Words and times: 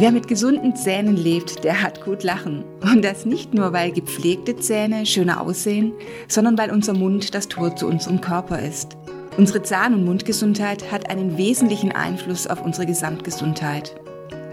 Wer 0.00 0.12
mit 0.12 0.28
gesunden 0.28 0.76
Zähnen 0.76 1.16
lebt, 1.16 1.64
der 1.64 1.82
hat 1.82 2.04
gut 2.04 2.22
lachen. 2.22 2.62
Und 2.82 3.04
das 3.04 3.26
nicht 3.26 3.52
nur, 3.52 3.72
weil 3.72 3.90
gepflegte 3.90 4.54
Zähne 4.54 5.04
schöner 5.04 5.40
aussehen, 5.40 5.92
sondern 6.28 6.56
weil 6.56 6.70
unser 6.70 6.94
Mund 6.94 7.34
das 7.34 7.48
Tor 7.48 7.74
zu 7.74 7.88
unserem 7.88 8.20
Körper 8.20 8.60
ist. 8.60 8.96
Unsere 9.36 9.64
Zahn- 9.64 9.94
und 9.94 10.04
Mundgesundheit 10.04 10.92
hat 10.92 11.10
einen 11.10 11.36
wesentlichen 11.36 11.90
Einfluss 11.90 12.46
auf 12.46 12.64
unsere 12.64 12.86
Gesamtgesundheit. 12.86 13.96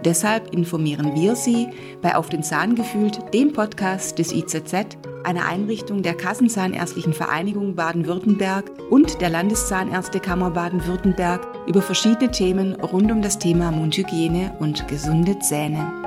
Deshalb 0.05 0.53
informieren 0.53 1.15
wir 1.15 1.35
Sie 1.35 1.67
bei 2.03 2.15
Auf 2.15 2.29
den 2.29 2.43
Zahn 2.43 2.75
gefühlt, 2.75 3.33
dem 3.33 3.53
Podcast 3.53 4.19
des 4.19 4.31
IZZ, 4.31 4.97
einer 5.23 5.47
Einrichtung 5.47 6.03
der 6.03 6.13
Kassenzahnärztlichen 6.13 7.13
Vereinigung 7.13 7.73
Baden-Württemberg 7.73 8.71
und 8.91 9.19
der 9.19 9.31
Landeszahnärztekammer 9.31 10.51
Baden-Württemberg 10.51 11.41
über 11.67 11.81
verschiedene 11.81 12.29
Themen 12.29 12.75
rund 12.75 13.11
um 13.11 13.23
das 13.23 13.39
Thema 13.39 13.71
Mundhygiene 13.71 14.55
und 14.59 14.87
gesunde 14.87 15.39
Zähne. 15.39 16.04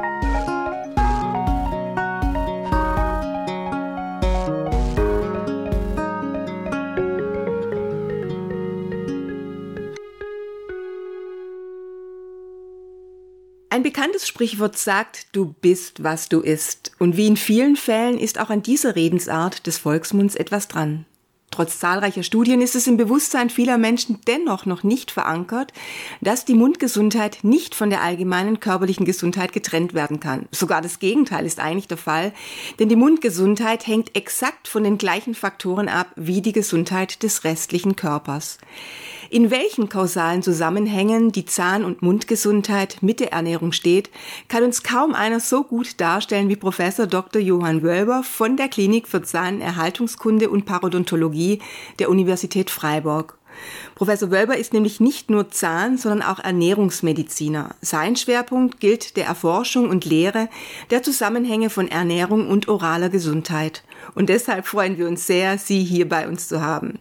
Ein 13.78 13.84
bekanntes 13.84 14.26
Sprichwort 14.26 14.76
sagt, 14.76 15.28
du 15.30 15.54
bist, 15.60 16.02
was 16.02 16.28
du 16.28 16.40
isst. 16.40 16.90
Und 16.98 17.16
wie 17.16 17.28
in 17.28 17.36
vielen 17.36 17.76
Fällen 17.76 18.18
ist 18.18 18.40
auch 18.40 18.50
an 18.50 18.60
dieser 18.60 18.96
Redensart 18.96 19.68
des 19.68 19.78
Volksmunds 19.78 20.34
etwas 20.34 20.66
dran. 20.66 21.06
Trotz 21.52 21.78
zahlreicher 21.78 22.24
Studien 22.24 22.60
ist 22.60 22.74
es 22.74 22.88
im 22.88 22.96
Bewusstsein 22.96 23.50
vieler 23.50 23.78
Menschen 23.78 24.18
dennoch 24.26 24.66
noch 24.66 24.82
nicht 24.82 25.12
verankert, 25.12 25.72
dass 26.20 26.44
die 26.44 26.54
Mundgesundheit 26.54 27.38
nicht 27.42 27.76
von 27.76 27.88
der 27.88 28.02
allgemeinen 28.02 28.58
körperlichen 28.58 29.06
Gesundheit 29.06 29.52
getrennt 29.52 29.94
werden 29.94 30.18
kann. 30.18 30.48
Sogar 30.50 30.82
das 30.82 30.98
Gegenteil 30.98 31.46
ist 31.46 31.60
eigentlich 31.60 31.86
der 31.86 31.98
Fall, 31.98 32.32
denn 32.80 32.88
die 32.88 32.96
Mundgesundheit 32.96 33.86
hängt 33.86 34.16
exakt 34.16 34.66
von 34.66 34.82
den 34.82 34.98
gleichen 34.98 35.36
Faktoren 35.36 35.88
ab 35.88 36.08
wie 36.16 36.42
die 36.42 36.52
Gesundheit 36.52 37.22
des 37.22 37.44
restlichen 37.44 37.94
Körpers. 37.94 38.58
In 39.30 39.50
welchen 39.50 39.90
kausalen 39.90 40.42
Zusammenhängen 40.42 41.32
die 41.32 41.44
Zahn- 41.44 41.84
und 41.84 42.00
Mundgesundheit 42.00 42.98
mit 43.02 43.20
der 43.20 43.32
Ernährung 43.32 43.72
steht, 43.72 44.08
kann 44.48 44.62
uns 44.62 44.82
kaum 44.82 45.14
einer 45.14 45.38
so 45.38 45.64
gut 45.64 46.00
darstellen 46.00 46.48
wie 46.48 46.56
Professor 46.56 47.06
Dr. 47.06 47.42
Johann 47.42 47.82
Wölber 47.82 48.22
von 48.22 48.56
der 48.56 48.68
Klinik 48.68 49.06
für 49.06 49.20
Zahnerhaltungskunde 49.20 50.48
und 50.48 50.64
Parodontologie 50.64 51.60
der 51.98 52.08
Universität 52.08 52.70
Freiburg. 52.70 53.36
Professor 53.96 54.30
Wölber 54.30 54.56
ist 54.56 54.72
nämlich 54.72 54.98
nicht 54.98 55.28
nur 55.28 55.50
Zahn, 55.50 55.98
sondern 55.98 56.22
auch 56.22 56.38
Ernährungsmediziner. 56.38 57.74
Sein 57.82 58.16
Schwerpunkt 58.16 58.80
gilt 58.80 59.18
der 59.18 59.26
Erforschung 59.26 59.90
und 59.90 60.06
Lehre 60.06 60.48
der 60.90 61.02
Zusammenhänge 61.02 61.68
von 61.68 61.88
Ernährung 61.88 62.48
und 62.48 62.68
oraler 62.68 63.10
Gesundheit. 63.10 63.82
Und 64.14 64.30
deshalb 64.30 64.66
freuen 64.66 64.96
wir 64.96 65.06
uns 65.06 65.26
sehr, 65.26 65.58
Sie 65.58 65.82
hier 65.82 66.08
bei 66.08 66.28
uns 66.28 66.48
zu 66.48 66.62
haben. 66.62 66.98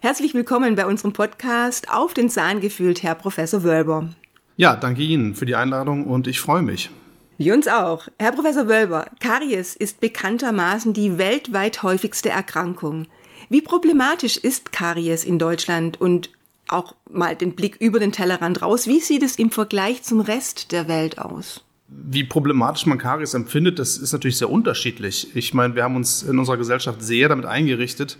Herzlich 0.00 0.32
willkommen 0.32 0.76
bei 0.76 0.86
unserem 0.86 1.12
Podcast 1.12 1.90
Auf 1.90 2.14
den 2.14 2.30
Zahn 2.30 2.60
gefühlt, 2.60 3.02
Herr 3.02 3.16
Professor 3.16 3.64
Wölber. 3.64 4.10
Ja, 4.56 4.76
danke 4.76 5.02
Ihnen 5.02 5.34
für 5.34 5.44
die 5.44 5.56
Einladung 5.56 6.06
und 6.06 6.28
ich 6.28 6.38
freue 6.38 6.62
mich. 6.62 6.90
Wir 7.36 7.52
uns 7.52 7.66
auch. 7.66 8.06
Herr 8.16 8.30
Professor 8.30 8.68
Wölber, 8.68 9.06
Karies 9.18 9.74
ist 9.74 9.98
bekanntermaßen 9.98 10.92
die 10.92 11.18
weltweit 11.18 11.82
häufigste 11.82 12.28
Erkrankung. 12.28 13.08
Wie 13.48 13.60
problematisch 13.60 14.36
ist 14.36 14.70
Karies 14.70 15.24
in 15.24 15.40
Deutschland 15.40 16.00
und 16.00 16.30
auch 16.68 16.94
mal 17.10 17.34
den 17.34 17.56
Blick 17.56 17.76
über 17.80 17.98
den 17.98 18.12
Tellerrand 18.12 18.62
raus, 18.62 18.86
wie 18.86 19.00
sieht 19.00 19.24
es 19.24 19.34
im 19.34 19.50
Vergleich 19.50 20.04
zum 20.04 20.20
Rest 20.20 20.70
der 20.70 20.86
Welt 20.86 21.18
aus? 21.18 21.64
Wie 21.88 22.24
problematisch 22.24 22.84
man 22.84 22.98
Karies 22.98 23.32
empfindet, 23.32 23.78
das 23.78 23.96
ist 23.96 24.12
natürlich 24.12 24.36
sehr 24.36 24.50
unterschiedlich. 24.50 25.34
Ich 25.34 25.54
meine, 25.54 25.74
wir 25.74 25.84
haben 25.84 25.96
uns 25.96 26.22
in 26.22 26.38
unserer 26.38 26.58
Gesellschaft 26.58 27.02
sehr 27.02 27.30
damit 27.30 27.46
eingerichtet, 27.46 28.18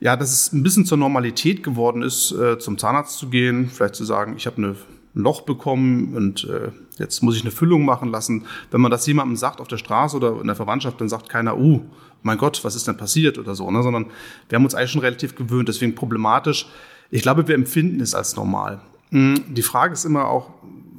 ja, 0.00 0.16
dass 0.16 0.32
es 0.32 0.52
ein 0.52 0.62
bisschen 0.62 0.86
zur 0.86 0.98
Normalität 0.98 1.62
geworden 1.62 2.02
ist, 2.02 2.32
äh, 2.32 2.58
zum 2.58 2.78
Zahnarzt 2.78 3.18
zu 3.18 3.28
gehen, 3.28 3.68
vielleicht 3.68 3.94
zu 3.94 4.04
sagen, 4.04 4.34
ich 4.36 4.46
habe 4.46 4.62
ein 4.62 4.76
Loch 5.14 5.42
bekommen 5.42 6.14
und 6.14 6.44
äh, 6.44 6.70
jetzt 6.98 7.22
muss 7.22 7.36
ich 7.36 7.42
eine 7.42 7.50
Füllung 7.50 7.84
machen 7.84 8.10
lassen. 8.10 8.44
Wenn 8.70 8.80
man 8.80 8.90
das 8.90 9.06
jemandem 9.06 9.36
sagt 9.36 9.60
auf 9.60 9.68
der 9.68 9.78
Straße 9.78 10.16
oder 10.16 10.40
in 10.40 10.46
der 10.46 10.56
Verwandtschaft, 10.56 11.00
dann 11.00 11.08
sagt 11.08 11.28
keiner, 11.28 11.58
uh, 11.58 11.82
mein 12.22 12.38
Gott, 12.38 12.62
was 12.64 12.74
ist 12.74 12.86
denn 12.86 12.96
passiert 12.96 13.38
oder 13.38 13.54
so, 13.54 13.70
ne? 13.70 13.82
sondern 13.82 14.06
wir 14.48 14.56
haben 14.56 14.64
uns 14.64 14.74
eigentlich 14.74 14.90
schon 14.90 15.00
relativ 15.00 15.34
gewöhnt, 15.34 15.68
deswegen 15.68 15.94
problematisch. 15.94 16.66
Ich 17.10 17.22
glaube, 17.22 17.46
wir 17.48 17.54
empfinden 17.54 18.00
es 18.00 18.14
als 18.14 18.36
normal. 18.36 18.80
Hm, 19.10 19.42
die 19.48 19.62
Frage 19.62 19.94
ist 19.94 20.04
immer 20.04 20.26
auch, 20.28 20.50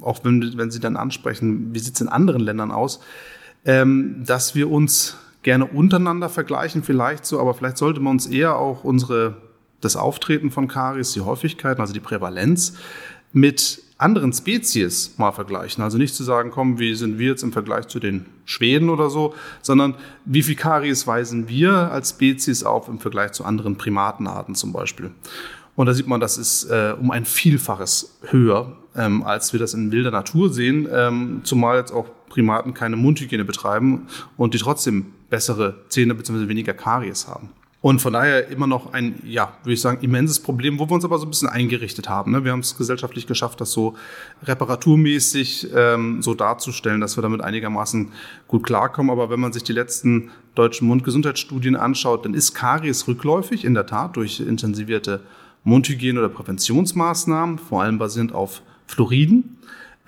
auch 0.02 0.24
wenn, 0.24 0.56
wenn 0.56 0.70
Sie 0.70 0.80
dann 0.80 0.96
ansprechen, 0.96 1.74
wie 1.74 1.78
sieht 1.78 1.94
es 1.94 2.00
in 2.00 2.08
anderen 2.08 2.40
Ländern 2.40 2.70
aus, 2.70 3.00
ähm, 3.64 4.22
dass 4.24 4.54
wir 4.54 4.70
uns 4.70 5.16
gerne 5.42 5.66
untereinander 5.66 6.28
vergleichen 6.28 6.82
vielleicht 6.82 7.24
so, 7.24 7.40
aber 7.40 7.54
vielleicht 7.54 7.78
sollte 7.78 8.00
man 8.00 8.12
uns 8.12 8.26
eher 8.26 8.56
auch 8.56 8.84
unsere, 8.84 9.36
das 9.80 9.96
Auftreten 9.96 10.50
von 10.50 10.68
Karies, 10.68 11.12
die 11.12 11.20
Häufigkeiten, 11.20 11.80
also 11.80 11.92
die 11.92 12.00
Prävalenz 12.00 12.74
mit 13.32 13.82
anderen 13.98 14.32
Spezies 14.32 15.14
mal 15.18 15.32
vergleichen. 15.32 15.82
Also 15.82 15.98
nicht 15.98 16.14
zu 16.14 16.22
sagen, 16.22 16.50
komm, 16.52 16.78
wie 16.78 16.94
sind 16.94 17.18
wir 17.18 17.28
jetzt 17.28 17.42
im 17.42 17.52
Vergleich 17.52 17.88
zu 17.88 17.98
den 17.98 18.26
Schweden 18.44 18.90
oder 18.90 19.10
so, 19.10 19.34
sondern 19.60 19.96
wie 20.24 20.42
viel 20.42 20.54
Karies 20.54 21.06
weisen 21.06 21.48
wir 21.48 21.72
als 21.90 22.10
Spezies 22.10 22.62
auf 22.62 22.88
im 22.88 23.00
Vergleich 23.00 23.32
zu 23.32 23.44
anderen 23.44 23.76
Primatenarten 23.76 24.54
zum 24.54 24.72
Beispiel. 24.72 25.10
Und 25.74 25.86
da 25.86 25.94
sieht 25.94 26.06
man, 26.06 26.20
das 26.20 26.38
ist 26.38 26.64
äh, 26.64 26.94
um 26.98 27.10
ein 27.10 27.24
Vielfaches 27.24 28.18
höher, 28.30 28.76
ähm, 28.98 29.22
als 29.22 29.52
wir 29.52 29.60
das 29.60 29.74
in 29.74 29.92
wilder 29.92 30.10
Natur 30.10 30.52
sehen, 30.52 30.88
ähm, 30.92 31.40
zumal 31.44 31.78
jetzt 31.78 31.92
auch 31.92 32.06
Primaten 32.28 32.74
keine 32.74 32.96
Mundhygiene 32.96 33.44
betreiben 33.44 34.08
und 34.36 34.54
die 34.54 34.58
trotzdem 34.58 35.06
bessere 35.30 35.76
Zähne 35.88 36.14
bzw. 36.14 36.48
weniger 36.48 36.74
Karies 36.74 37.28
haben. 37.28 37.50
Und 37.80 38.02
von 38.02 38.12
daher 38.12 38.48
immer 38.48 38.66
noch 38.66 38.92
ein, 38.92 39.20
ja, 39.24 39.52
würde 39.62 39.74
ich 39.74 39.80
sagen, 39.80 40.02
immenses 40.02 40.40
Problem, 40.40 40.80
wo 40.80 40.90
wir 40.90 40.94
uns 40.94 41.04
aber 41.04 41.16
so 41.18 41.26
ein 41.26 41.30
bisschen 41.30 41.48
eingerichtet 41.48 42.08
haben. 42.08 42.32
Ne? 42.32 42.42
Wir 42.42 42.50
haben 42.50 42.58
es 42.58 42.76
gesellschaftlich 42.76 43.28
geschafft, 43.28 43.60
das 43.60 43.70
so 43.70 43.94
reparaturmäßig 44.42 45.68
ähm, 45.76 46.20
so 46.20 46.34
darzustellen, 46.34 47.00
dass 47.00 47.16
wir 47.16 47.22
damit 47.22 47.40
einigermaßen 47.40 48.10
gut 48.48 48.64
klarkommen. 48.64 49.12
Aber 49.12 49.30
wenn 49.30 49.38
man 49.38 49.52
sich 49.52 49.62
die 49.62 49.72
letzten 49.72 50.30
deutschen 50.56 50.88
Mundgesundheitsstudien 50.88 51.76
anschaut, 51.76 52.24
dann 52.24 52.34
ist 52.34 52.52
Karies 52.52 53.06
rückläufig, 53.06 53.64
in 53.64 53.74
der 53.74 53.86
Tat, 53.86 54.16
durch 54.16 54.40
intensivierte 54.40 55.20
Mundhygiene- 55.64 56.18
oder 56.18 56.30
Präventionsmaßnahmen, 56.30 57.58
vor 57.58 57.82
allem 57.82 57.98
basierend 57.98 58.32
auf 58.32 58.62
Fluoriden, 58.88 59.58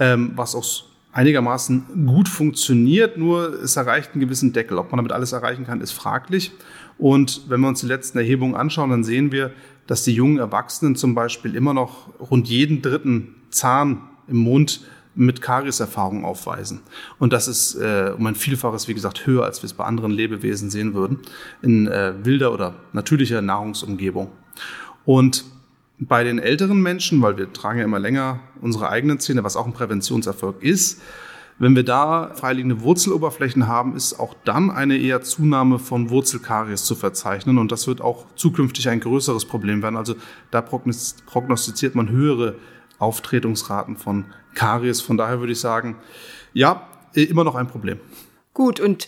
ähm, 0.00 0.32
was 0.34 0.56
auch 0.56 0.64
einigermaßen 1.12 2.06
gut 2.06 2.28
funktioniert, 2.28 3.16
nur 3.16 3.62
es 3.62 3.76
erreicht 3.76 4.12
einen 4.12 4.20
gewissen 4.20 4.52
Deckel. 4.52 4.78
Ob 4.78 4.90
man 4.90 4.98
damit 4.98 5.12
alles 5.12 5.32
erreichen 5.32 5.66
kann, 5.66 5.80
ist 5.80 5.92
fraglich. 5.92 6.52
Und 6.98 7.48
wenn 7.48 7.60
wir 7.60 7.68
uns 7.68 7.80
die 7.80 7.86
letzten 7.86 8.18
Erhebungen 8.18 8.54
anschauen, 8.54 8.90
dann 8.90 9.04
sehen 9.04 9.32
wir, 9.32 9.52
dass 9.86 10.04
die 10.04 10.14
jungen 10.14 10.38
Erwachsenen 10.38 10.96
zum 10.96 11.14
Beispiel 11.14 11.56
immer 11.56 11.74
noch 11.74 12.08
rund 12.18 12.48
jeden 12.48 12.82
dritten 12.82 13.34
Zahn 13.50 14.02
im 14.28 14.38
Mund 14.38 14.82
mit 15.16 15.42
Karieserfahrung 15.42 16.24
aufweisen. 16.24 16.80
Und 17.18 17.32
das 17.32 17.48
ist 17.48 17.74
äh, 17.74 18.12
um 18.16 18.24
ein 18.26 18.36
Vielfaches, 18.36 18.86
wie 18.86 18.94
gesagt, 18.94 19.26
höher, 19.26 19.44
als 19.44 19.62
wir 19.62 19.66
es 19.66 19.74
bei 19.74 19.84
anderen 19.84 20.12
Lebewesen 20.12 20.70
sehen 20.70 20.94
würden, 20.94 21.18
in 21.62 21.88
äh, 21.88 22.14
wilder 22.22 22.52
oder 22.52 22.76
natürlicher 22.92 23.42
Nahrungsumgebung. 23.42 24.30
Und 25.04 25.44
bei 26.00 26.24
den 26.24 26.38
älteren 26.38 26.80
Menschen, 26.82 27.22
weil 27.22 27.36
wir 27.36 27.52
tragen 27.52 27.78
ja 27.78 27.84
immer 27.84 27.98
länger 27.98 28.40
unsere 28.60 28.88
eigenen 28.88 29.20
Zähne, 29.20 29.44
was 29.44 29.56
auch 29.56 29.66
ein 29.66 29.72
Präventionserfolg 29.72 30.62
ist, 30.62 31.00
wenn 31.60 31.76
wir 31.76 31.84
da 31.84 32.30
freiliegende 32.34 32.80
Wurzeloberflächen 32.80 33.68
haben, 33.68 33.94
ist 33.94 34.18
auch 34.18 34.34
dann 34.44 34.70
eine 34.70 34.96
eher 34.96 35.20
Zunahme 35.20 35.78
von 35.78 36.08
Wurzelkaries 36.08 36.84
zu 36.84 36.94
verzeichnen. 36.94 37.58
Und 37.58 37.70
das 37.70 37.86
wird 37.86 38.00
auch 38.00 38.24
zukünftig 38.34 38.88
ein 38.88 38.98
größeres 38.98 39.44
Problem 39.44 39.82
werden. 39.82 39.98
Also 39.98 40.14
da 40.50 40.62
prognostiziert 40.62 41.94
man 41.94 42.08
höhere 42.08 42.54
Auftretungsraten 42.98 43.98
von 43.98 44.24
Karies. 44.54 45.02
Von 45.02 45.18
daher 45.18 45.40
würde 45.40 45.52
ich 45.52 45.60
sagen, 45.60 45.96
ja, 46.54 46.88
immer 47.12 47.44
noch 47.44 47.56
ein 47.56 47.66
Problem. 47.66 48.00
Gut, 48.52 48.80
und 48.80 49.06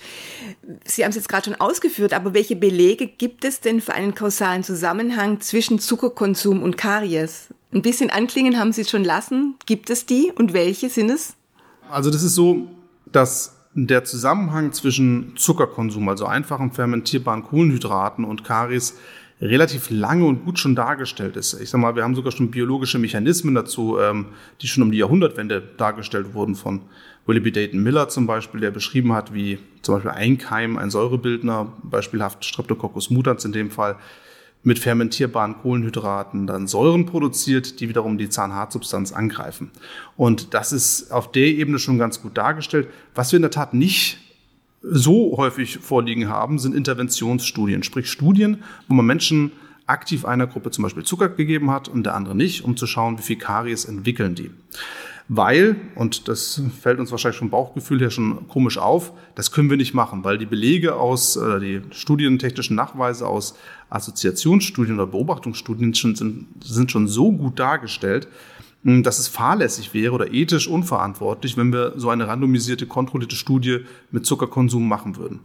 Sie 0.84 1.02
haben 1.02 1.10
es 1.10 1.16
jetzt 1.16 1.28
gerade 1.28 1.46
schon 1.46 1.60
ausgeführt, 1.60 2.12
aber 2.12 2.32
welche 2.32 2.54
Belege 2.54 3.08
gibt 3.08 3.44
es 3.44 3.60
denn 3.60 3.80
für 3.80 3.92
einen 3.92 4.14
kausalen 4.14 4.62
Zusammenhang 4.62 5.40
zwischen 5.40 5.80
Zuckerkonsum 5.80 6.62
und 6.62 6.76
Karies? 6.78 7.48
Ein 7.72 7.82
bisschen 7.82 8.10
anklingen 8.10 8.58
haben 8.58 8.72
Sie 8.72 8.84
schon 8.84 9.02
lassen. 9.02 9.56
Gibt 9.66 9.90
es 9.90 10.06
die 10.06 10.30
und 10.32 10.52
welche 10.52 10.88
sind 10.90 11.10
es? 11.10 11.34
Also 11.90 12.10
das 12.10 12.22
ist 12.22 12.34
so, 12.34 12.68
dass 13.06 13.56
der 13.74 14.04
Zusammenhang 14.04 14.72
zwischen 14.72 15.34
Zuckerkonsum, 15.36 16.08
also 16.08 16.26
einfachen 16.26 16.72
fermentierbaren 16.72 17.42
Kohlenhydraten 17.42 18.24
und 18.24 18.44
Karies 18.44 18.96
relativ 19.42 19.90
lange 19.90 20.24
und 20.24 20.44
gut 20.44 20.58
schon 20.58 20.76
dargestellt 20.76 21.36
ist. 21.36 21.60
Ich 21.60 21.68
sag 21.68 21.80
mal, 21.80 21.96
wir 21.96 22.04
haben 22.04 22.14
sogar 22.14 22.30
schon 22.30 22.52
biologische 22.52 22.98
Mechanismen 23.00 23.54
dazu, 23.54 23.98
ähm, 23.98 24.26
die 24.60 24.68
schon 24.68 24.84
um 24.84 24.92
die 24.92 24.98
Jahrhundertwende 24.98 25.60
dargestellt 25.76 26.32
wurden 26.32 26.54
von 26.54 26.82
Willie 27.26 27.40
B. 27.40 27.50
Dayton 27.50 27.82
Miller 27.82 28.08
zum 28.08 28.26
Beispiel, 28.26 28.60
der 28.60 28.70
beschrieben 28.70 29.12
hat, 29.12 29.34
wie 29.34 29.58
zum 29.82 29.96
Beispiel 29.96 30.12
ein 30.12 30.38
Keim, 30.38 30.78
ein 30.78 30.90
Säurebildner, 30.90 31.72
beispielhaft 31.82 32.44
Streptococcus 32.44 33.10
mutans 33.10 33.44
in 33.44 33.52
dem 33.52 33.70
Fall, 33.70 33.96
mit 34.64 34.78
fermentierbaren 34.78 35.56
Kohlenhydraten 35.58 36.46
dann 36.46 36.68
Säuren 36.68 37.06
produziert, 37.06 37.80
die 37.80 37.88
wiederum 37.88 38.16
die 38.16 38.28
Zahnhartsubstanz 38.28 39.12
angreifen. 39.12 39.72
Und 40.16 40.54
das 40.54 40.72
ist 40.72 41.10
auf 41.10 41.32
der 41.32 41.46
Ebene 41.46 41.80
schon 41.80 41.98
ganz 41.98 42.22
gut 42.22 42.38
dargestellt. 42.38 42.88
Was 43.16 43.32
wir 43.32 43.38
in 43.38 43.42
der 43.42 43.50
Tat 43.50 43.74
nicht 43.74 44.18
so 44.82 45.36
häufig 45.36 45.78
vorliegen 45.78 46.28
haben, 46.28 46.58
sind 46.58 46.74
Interventionsstudien, 46.74 47.82
sprich 47.82 48.10
Studien, 48.10 48.62
wo 48.88 48.94
man 48.94 49.06
Menschen 49.06 49.52
aktiv 49.86 50.24
einer 50.24 50.46
Gruppe 50.46 50.70
zum 50.70 50.82
Beispiel 50.82 51.04
Zucker 51.04 51.28
gegeben 51.28 51.70
hat 51.70 51.88
und 51.88 52.04
der 52.04 52.14
andere 52.14 52.34
nicht, 52.34 52.64
um 52.64 52.76
zu 52.76 52.86
schauen, 52.86 53.18
wie 53.18 53.22
viel 53.22 53.36
Karies 53.36 53.84
entwickeln 53.84 54.34
die. 54.34 54.50
Weil, 55.28 55.76
und 55.94 56.28
das 56.28 56.60
fällt 56.80 56.98
uns 56.98 57.10
wahrscheinlich 57.10 57.38
vom 57.38 57.50
Bauchgefühl 57.50 58.00
her 58.00 58.10
schon 58.10 58.48
komisch 58.48 58.76
auf, 58.76 59.12
das 59.34 59.52
können 59.52 59.70
wir 59.70 59.76
nicht 59.76 59.94
machen, 59.94 60.24
weil 60.24 60.36
die 60.36 60.46
Belege 60.46 60.96
aus, 60.96 61.36
äh, 61.36 61.60
die 61.60 61.80
studientechnischen 61.90 62.76
Nachweise 62.76 63.26
aus 63.26 63.56
Assoziationsstudien 63.88 64.96
oder 64.96 65.06
Beobachtungsstudien 65.06 65.94
schon, 65.94 66.16
sind, 66.16 66.46
sind 66.62 66.90
schon 66.90 67.08
so 67.08 67.32
gut 67.32 67.58
dargestellt, 67.58 68.28
dass 68.84 69.18
es 69.18 69.28
fahrlässig 69.28 69.94
wäre 69.94 70.12
oder 70.12 70.32
ethisch 70.32 70.66
unverantwortlich, 70.66 71.56
wenn 71.56 71.72
wir 71.72 71.94
so 71.96 72.10
eine 72.10 72.26
randomisierte, 72.26 72.86
kontrollierte 72.86 73.36
Studie 73.36 73.80
mit 74.10 74.26
Zuckerkonsum 74.26 74.88
machen 74.88 75.16
würden. 75.16 75.40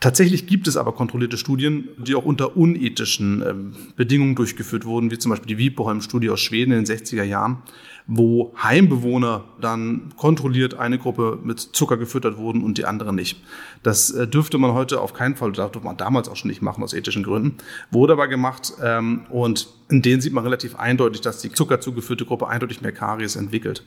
Tatsächlich 0.00 0.46
gibt 0.46 0.66
es 0.66 0.78
aber 0.78 0.92
kontrollierte 0.92 1.36
Studien, 1.36 1.90
die 1.98 2.14
auch 2.14 2.24
unter 2.24 2.56
unethischen 2.56 3.42
ähm, 3.46 3.72
Bedingungen 3.96 4.34
durchgeführt 4.34 4.86
wurden, 4.86 5.10
wie 5.10 5.18
zum 5.18 5.28
Beispiel 5.28 5.48
die 5.48 5.58
Wiebbeholm-Studie 5.58 6.30
aus 6.30 6.40
Schweden 6.40 6.72
in 6.72 6.84
den 6.84 6.96
60er 6.96 7.22
Jahren, 7.22 7.58
wo 8.06 8.54
Heimbewohner 8.62 9.44
dann 9.60 10.14
kontrolliert 10.16 10.72
eine 10.72 10.98
Gruppe 10.98 11.38
mit 11.44 11.60
Zucker 11.60 11.98
gefüttert 11.98 12.38
wurden 12.38 12.64
und 12.64 12.78
die 12.78 12.86
andere 12.86 13.12
nicht. 13.12 13.42
Das 13.82 14.10
äh, 14.10 14.26
dürfte 14.26 14.56
man 14.56 14.72
heute 14.72 15.02
auf 15.02 15.12
keinen 15.12 15.36
Fall, 15.36 15.52
das 15.52 15.70
durfte 15.70 15.86
man 15.86 15.98
damals 15.98 16.30
auch 16.30 16.36
schon 16.36 16.48
nicht 16.48 16.62
machen 16.62 16.82
aus 16.82 16.94
ethischen 16.94 17.22
Gründen, 17.22 17.58
wurde 17.90 18.14
aber 18.14 18.26
gemacht 18.26 18.72
ähm, 18.82 19.26
und 19.28 19.68
in 19.90 20.02
denen 20.02 20.20
sieht 20.20 20.32
man 20.32 20.44
relativ 20.44 20.76
eindeutig, 20.76 21.20
dass 21.20 21.40
die 21.40 21.52
zuckerzugeführte 21.52 22.24
Gruppe 22.24 22.48
eindeutig 22.48 22.80
mehr 22.80 22.92
Karies 22.92 23.36
entwickelt. 23.36 23.84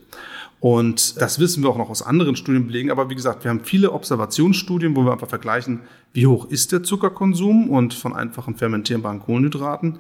Und 0.60 1.20
das 1.22 1.40
wissen 1.40 1.64
wir 1.64 1.70
auch 1.70 1.78
noch 1.78 1.90
aus 1.90 2.02
anderen 2.02 2.36
Studien 2.36 2.68
belegen. 2.68 2.92
Aber 2.92 3.10
wie 3.10 3.16
gesagt, 3.16 3.44
wir 3.44 3.50
haben 3.50 3.62
viele 3.64 3.92
Observationsstudien, 3.92 4.96
wo 4.96 5.04
wir 5.04 5.12
einfach 5.12 5.28
vergleichen, 5.28 5.82
wie 6.14 6.28
hoch 6.28 6.50
ist 6.50 6.72
der 6.72 6.84
Zuckerkonsum 6.84 7.70
und 7.70 7.94
von 7.94 8.14
einfachen 8.14 8.56
fermentierbaren 8.56 9.20
Kohlenhydraten 9.20 10.00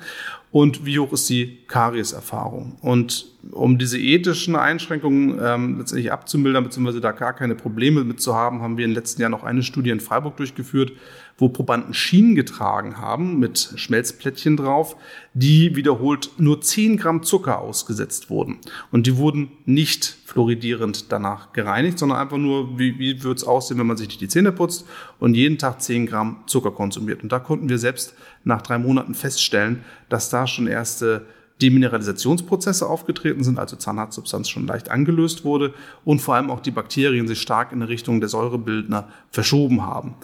und 0.53 0.85
wie 0.85 0.99
hoch 0.99 1.11
ist 1.13 1.27
die 1.29 1.65
Karieserfahrung. 1.67 2.77
Und 2.81 3.25
um 3.53 3.79
diese 3.79 3.97
ethischen 3.97 4.55
Einschränkungen 4.55 5.39
ähm, 5.43 5.79
letztendlich 5.79 6.11
abzumildern, 6.11 6.63
beziehungsweise 6.63 7.01
da 7.01 7.11
gar 7.11 7.33
keine 7.33 7.55
Probleme 7.55 8.03
mit 8.03 8.21
zu 8.21 8.35
haben, 8.35 8.61
haben 8.61 8.77
wir 8.77 8.85
den 8.85 8.93
letzten 8.93 9.19
Jahren 9.19 9.31
noch 9.31 9.43
eine 9.43 9.63
Studie 9.63 9.89
in 9.89 9.99
Freiburg 9.99 10.37
durchgeführt, 10.37 10.91
wo 11.39 11.49
Probanden 11.49 11.95
Schienen 11.95 12.35
getragen 12.35 12.99
haben 12.99 13.39
mit 13.39 13.73
Schmelzplättchen 13.77 14.55
drauf, 14.55 14.95
die 15.33 15.75
wiederholt 15.75 16.29
nur 16.37 16.61
10 16.61 16.97
Gramm 16.97 17.23
Zucker 17.23 17.59
ausgesetzt 17.59 18.29
wurden. 18.29 18.59
Und 18.91 19.07
die 19.07 19.17
wurden 19.17 19.53
nicht 19.65 20.05
fluoridierend 20.33 21.11
danach 21.11 21.53
gereinigt, 21.53 21.99
sondern 21.99 22.17
einfach 22.17 22.37
nur, 22.37 22.79
wie, 22.79 22.97
wie 22.97 23.23
wird 23.23 23.37
es 23.37 23.43
aussehen, 23.43 23.77
wenn 23.77 23.85
man 23.85 23.97
sich 23.97 24.17
die 24.17 24.27
Zähne 24.27 24.51
putzt 24.51 24.87
und 25.19 25.35
jeden 25.35 25.59
Tag 25.59 25.81
10 25.81 26.07
Gramm 26.07 26.43
Zucker 26.47 26.71
konsumiert. 26.71 27.21
Und 27.21 27.31
da 27.31 27.39
konnten 27.39 27.69
wir 27.69 27.77
selbst 27.77 28.15
nach 28.43 28.63
drei 28.63 28.79
Monaten 28.79 29.13
feststellen, 29.13 29.83
dass 30.09 30.29
da 30.29 30.47
schon 30.47 30.65
erste 30.65 31.27
Demineralisationsprozesse 31.63 32.87
aufgetreten 32.87 33.43
sind, 33.43 33.57
also 33.57 33.77
Zahnhartsubstanz 33.77 34.49
schon 34.49 34.67
leicht 34.67 34.91
angelöst 34.91 35.45
wurde 35.45 35.73
und 36.03 36.19
vor 36.21 36.35
allem 36.35 36.49
auch 36.49 36.59
die 36.59 36.71
Bakterien 36.71 37.27
sich 37.27 37.41
stark 37.41 37.71
in 37.71 37.81
Richtung 37.81 38.19
der 38.19 38.27
Säurebildner 38.27 39.07
verschoben 39.31 39.85
haben. 39.85 40.15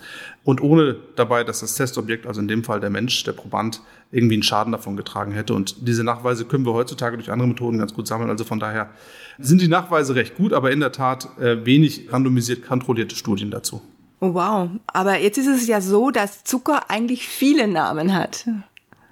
Und 0.44 0.62
ohne 0.62 0.98
dabei, 1.16 1.44
dass 1.44 1.62
das 1.62 1.76
Testobjekt, 1.76 2.28
also 2.28 2.42
in 2.42 2.48
dem 2.48 2.64
Fall 2.64 2.82
der 2.82 2.90
Mensch, 2.90 3.24
der 3.24 3.32
Proband, 3.32 3.82
irgendwie 4.12 4.36
einen 4.36 4.44
Schaden 4.44 4.72
davon 4.72 4.98
getragen 4.98 5.32
hätte. 5.32 5.54
Und 5.54 5.88
diese 5.88 6.04
Nachweise 6.04 6.46
können 6.46 6.66
wir 6.66 6.74
heutzutage 6.74 7.16
durch 7.16 7.32
andere 7.32 7.48
Methoden 7.48 7.78
ganz 7.78 7.94
gut 7.94 8.08
sammeln. 8.08 8.30
Also 8.30 8.44
von 8.44 8.60
daher 8.60 8.90
sind 9.38 9.62
die 9.62 9.68
Nachweise 9.68 10.16
recht 10.16 10.36
gut, 10.36 10.52
aber 10.52 10.72
in 10.72 10.80
der 10.80 10.92
Tat 10.92 11.30
äh, 11.40 11.66
wenig 11.66 12.12
randomisiert 12.12 12.66
kontrollierte 12.66 13.16
Studien 13.16 13.52
dazu. 13.52 13.82
Wow, 14.22 14.70
aber 14.88 15.20
jetzt 15.20 15.38
ist 15.38 15.48
es 15.48 15.68
ja 15.68 15.80
so, 15.80 16.12
dass 16.12 16.44
Zucker 16.44 16.90
eigentlich 16.90 17.28
viele 17.28 17.70
Namen 17.70 18.14
hat. 18.14 18.46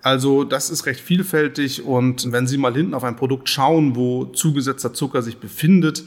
Also 0.08 0.46
das 0.46 0.70
ist 0.70 0.86
recht 0.86 1.02
vielfältig 1.02 1.84
und 1.84 2.32
wenn 2.32 2.48
Sie 2.48 2.58
mal 2.58 2.74
hinten 2.74 2.94
auf 2.94 3.04
ein 3.04 3.18
Produkt 3.18 3.50
schauen, 3.50 3.98
wo 3.98 4.24
zugesetzter 4.24 4.94
Zucker 4.94 5.22
sich 5.22 5.40
befindet, 5.40 6.06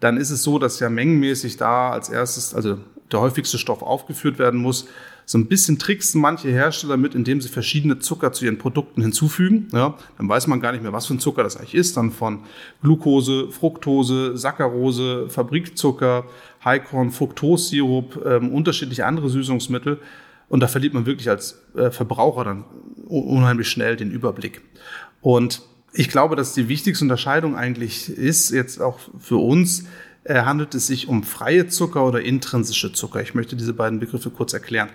dann 0.00 0.16
ist 0.16 0.30
es 0.30 0.42
so, 0.42 0.58
dass 0.58 0.80
ja 0.80 0.88
mengenmäßig 0.88 1.58
da 1.58 1.90
als 1.90 2.08
erstes, 2.08 2.54
also 2.54 2.78
der 3.12 3.20
häufigste 3.20 3.58
Stoff 3.58 3.82
aufgeführt 3.82 4.38
werden 4.38 4.58
muss. 4.58 4.88
So 5.26 5.36
ein 5.36 5.48
bisschen 5.48 5.78
tricksen 5.78 6.18
manche 6.18 6.48
Hersteller 6.48 6.96
mit, 6.96 7.14
indem 7.14 7.42
sie 7.42 7.50
verschiedene 7.50 7.98
Zucker 7.98 8.32
zu 8.32 8.46
ihren 8.46 8.56
Produkten 8.56 9.02
hinzufügen. 9.02 9.68
Ja, 9.70 9.98
dann 10.16 10.30
weiß 10.30 10.46
man 10.46 10.62
gar 10.62 10.72
nicht 10.72 10.82
mehr, 10.82 10.94
was 10.94 11.04
für 11.04 11.12
ein 11.12 11.20
Zucker 11.20 11.42
das 11.42 11.58
eigentlich 11.58 11.74
ist. 11.74 11.98
Dann 11.98 12.10
von 12.10 12.44
Glucose, 12.82 13.50
Fructose, 13.50 14.34
Saccharose, 14.34 15.28
Fabrikzucker, 15.28 16.24
Highcorn, 16.64 17.10
Fructose-Sirup, 17.10 18.24
ähm, 18.24 18.54
unterschiedliche 18.54 19.04
andere 19.04 19.28
Süßungsmittel. 19.28 19.98
Und 20.52 20.60
da 20.60 20.68
verliert 20.68 20.92
man 20.92 21.06
wirklich 21.06 21.30
als 21.30 21.62
äh, 21.74 21.90
Verbraucher 21.90 22.44
dann 22.44 22.64
unheimlich 23.06 23.68
schnell 23.68 23.96
den 23.96 24.10
Überblick. 24.10 24.60
Und 25.22 25.62
ich 25.94 26.10
glaube, 26.10 26.36
dass 26.36 26.52
die 26.52 26.68
wichtigste 26.68 27.06
Unterscheidung 27.06 27.56
eigentlich 27.56 28.10
ist, 28.10 28.50
jetzt 28.50 28.78
auch 28.82 28.98
für 29.18 29.38
uns, 29.38 29.86
äh, 30.24 30.42
handelt 30.42 30.74
es 30.74 30.88
sich 30.88 31.08
um 31.08 31.22
freie 31.22 31.68
Zucker 31.68 32.04
oder 32.06 32.20
intrinsische 32.20 32.92
Zucker. 32.92 33.22
Ich 33.22 33.34
möchte 33.34 33.56
diese 33.56 33.72
beiden 33.72 33.98
Begriffe 33.98 34.28
kurz 34.28 34.52
erklären. 34.52 34.90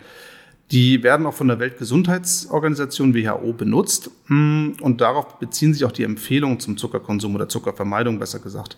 Die 0.69 1.01
werden 1.01 1.25
auch 1.25 1.33
von 1.33 1.47
der 1.47 1.57
Weltgesundheitsorganisation 1.57 3.15
WHO 3.15 3.53
benutzt 3.53 4.11
mm, 4.27 4.73
und 4.81 5.01
darauf 5.01 5.39
beziehen 5.39 5.73
sich 5.73 5.85
auch 5.85 5.91
die 5.91 6.03
Empfehlungen 6.03 6.59
zum 6.59 6.77
Zuckerkonsum 6.77 7.33
oder 7.33 7.49
Zuckervermeidung, 7.49 8.19
besser 8.19 8.37
gesagt. 8.37 8.77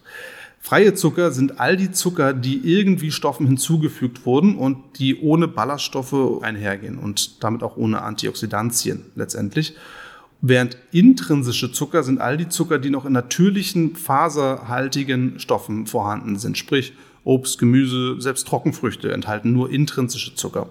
Freie 0.62 0.94
Zucker 0.94 1.32
sind 1.32 1.60
all 1.60 1.78
die 1.78 1.92
Zucker, 1.92 2.34
die 2.34 2.58
irgendwie 2.58 3.12
Stoffen 3.12 3.48
hinzugefügt 3.48 4.26
wurden 4.26 4.58
und 4.58 5.00
die 5.00 5.20
ohne 5.20 5.48
Ballaststoffe 5.48 6.44
einhergehen 6.44 6.98
und 6.98 7.44
damit 7.44 7.64
auch 7.64 7.78
ohne 7.78 8.02
Antioxidantien 8.02 9.06
letztendlich. 9.16 9.76
Während 10.42 10.78
intrinsische 10.92 11.72
Zucker 11.72 12.04
sind 12.04 12.22
all 12.22 12.38
die 12.38 12.50
Zucker, 12.50 12.78
die 12.78 12.90
noch 12.90 13.06
in 13.06 13.14
natürlichen 13.14 13.96
faserhaltigen 13.96 15.40
Stoffen 15.40 15.86
vorhanden 15.86 16.38
sind, 16.38 16.58
sprich 16.58 16.94
Obst, 17.30 17.60
Gemüse, 17.60 18.20
selbst 18.20 18.48
Trockenfrüchte 18.48 19.12
enthalten 19.12 19.54
nur 19.54 19.70
intrinsische 19.70 20.34
Zucker. 20.34 20.70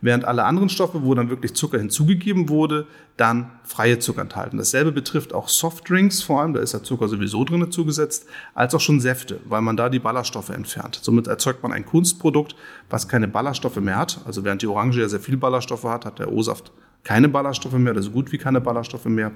Während 0.00 0.24
alle 0.24 0.44
anderen 0.44 0.68
Stoffe, 0.68 1.04
wo 1.04 1.14
dann 1.14 1.30
wirklich 1.30 1.54
Zucker 1.54 1.78
hinzugegeben 1.78 2.48
wurde, 2.48 2.88
dann 3.16 3.52
freie 3.62 4.00
Zucker 4.00 4.22
enthalten. 4.22 4.58
Dasselbe 4.58 4.90
betrifft 4.90 5.32
auch 5.32 5.48
Softdrinks 5.48 6.20
vor 6.20 6.40
allem, 6.40 6.52
da 6.52 6.60
ist 6.60 6.74
der 6.74 6.82
Zucker 6.82 7.06
sowieso 7.06 7.44
drin 7.44 7.70
zugesetzt, 7.70 8.26
als 8.54 8.74
auch 8.74 8.80
schon 8.80 8.98
Säfte, 8.98 9.38
weil 9.44 9.60
man 9.60 9.76
da 9.76 9.88
die 9.88 10.00
Ballaststoffe 10.00 10.48
entfernt. 10.48 10.98
Somit 11.00 11.28
erzeugt 11.28 11.62
man 11.62 11.72
ein 11.72 11.86
Kunstprodukt, 11.86 12.56
was 12.88 13.06
keine 13.06 13.28
Ballaststoffe 13.28 13.76
mehr 13.76 13.98
hat. 13.98 14.20
Also 14.24 14.44
während 14.44 14.62
die 14.62 14.66
Orange 14.66 15.00
ja 15.00 15.08
sehr 15.08 15.20
viel 15.20 15.36
Ballaststoffe 15.36 15.84
hat, 15.84 16.06
hat 16.06 16.18
der 16.18 16.32
O-Saft 16.32 16.72
keine 17.04 17.28
Ballaststoffe 17.28 17.74
mehr 17.74 17.92
oder 17.92 18.02
so 18.02 18.10
gut 18.10 18.32
wie 18.32 18.38
keine 18.38 18.60
Ballaststoffe 18.60 19.06
mehr. 19.06 19.32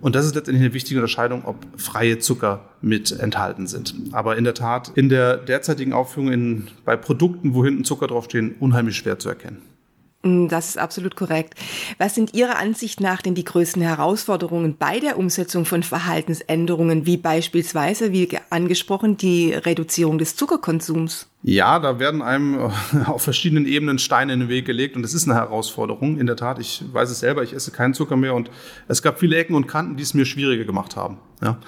Und 0.00 0.14
das 0.14 0.26
ist 0.26 0.34
letztendlich 0.34 0.64
eine 0.64 0.74
wichtige 0.74 1.00
Unterscheidung, 1.00 1.44
ob 1.44 1.56
freie 1.76 2.18
Zucker 2.18 2.68
mit 2.80 3.12
enthalten 3.12 3.66
sind. 3.66 3.94
Aber 4.12 4.36
in 4.36 4.44
der 4.44 4.54
Tat, 4.54 4.92
in 4.94 5.08
der 5.08 5.36
derzeitigen 5.36 5.92
Aufführung 5.92 6.32
in, 6.32 6.68
bei 6.84 6.96
Produkten, 6.96 7.54
wo 7.54 7.64
hinten 7.64 7.84
Zucker 7.84 8.06
draufstehen, 8.06 8.56
unheimlich 8.58 8.96
schwer 8.96 9.18
zu 9.18 9.28
erkennen. 9.28 9.62
Mm, 10.24 10.48
das 10.48 10.70
ist 10.70 10.78
absolut 10.78 11.14
korrekt. 11.14 11.54
Was 11.98 12.14
sind 12.14 12.34
Ihrer 12.34 12.58
Ansicht 12.58 13.00
nach 13.00 13.22
denn 13.22 13.34
die 13.34 13.44
größten 13.44 13.82
Herausforderungen 13.82 14.76
bei 14.76 14.98
der 14.98 15.18
Umsetzung 15.18 15.66
von 15.66 15.82
Verhaltensänderungen, 15.82 17.06
wie 17.06 17.18
beispielsweise, 17.18 18.12
wie 18.12 18.28
angesprochen, 18.50 19.16
die 19.16 19.52
Reduzierung 19.52 20.18
des 20.18 20.34
Zuckerkonsums? 20.34 21.28
Ja, 21.46 21.78
da 21.78 21.98
werden 21.98 22.22
einem 22.22 22.58
auf 23.06 23.22
verschiedenen 23.22 23.66
Ebenen 23.66 23.98
Steine 23.98 24.32
in 24.32 24.40
den 24.40 24.48
Weg 24.48 24.64
gelegt 24.64 24.96
und 24.96 25.02
das 25.02 25.12
ist 25.12 25.28
eine 25.28 25.38
Herausforderung. 25.38 26.18
In 26.18 26.26
der 26.26 26.36
Tat, 26.36 26.58
ich 26.58 26.82
weiß 26.90 27.10
es 27.10 27.20
selber, 27.20 27.42
ich 27.42 27.52
esse 27.52 27.70
keinen 27.70 27.92
Zucker 27.92 28.16
mehr 28.16 28.34
und 28.34 28.50
es 28.88 29.02
gab 29.02 29.20
viele 29.20 29.36
Ecken 29.36 29.54
und 29.54 29.66
Kanten, 29.66 29.96
die 29.96 30.02
es 30.02 30.14
mir 30.14 30.24
schwieriger 30.24 30.64
gemacht 30.64 30.96
haben. 30.96 31.18
Ja. 31.42 31.58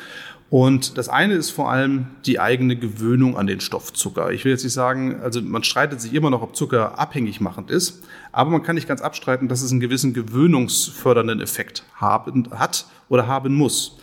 Und 0.48 0.96
das 0.96 1.10
eine 1.10 1.34
ist 1.34 1.50
vor 1.50 1.70
allem 1.70 2.06
die 2.24 2.40
eigene 2.40 2.76
Gewöhnung 2.76 3.36
an 3.36 3.46
den 3.46 3.60
Stoff 3.60 3.92
Zucker. 3.92 4.30
Ich 4.30 4.46
will 4.46 4.52
jetzt 4.52 4.64
nicht 4.64 4.72
sagen, 4.72 5.20
also 5.20 5.42
man 5.42 5.62
streitet 5.62 6.00
sich 6.00 6.14
immer 6.14 6.30
noch, 6.30 6.40
ob 6.40 6.56
Zucker 6.56 6.98
abhängig 6.98 7.42
machend 7.42 7.70
ist, 7.70 8.02
aber 8.32 8.48
man 8.48 8.62
kann 8.62 8.76
nicht 8.76 8.88
ganz 8.88 9.02
abstreiten, 9.02 9.46
dass 9.46 9.60
es 9.60 9.72
einen 9.72 9.80
gewissen 9.80 10.14
gewöhnungsfördernden 10.14 11.42
Effekt 11.42 11.84
haben, 11.96 12.48
hat 12.50 12.86
oder 13.10 13.26
haben 13.26 13.54
muss. 13.54 13.98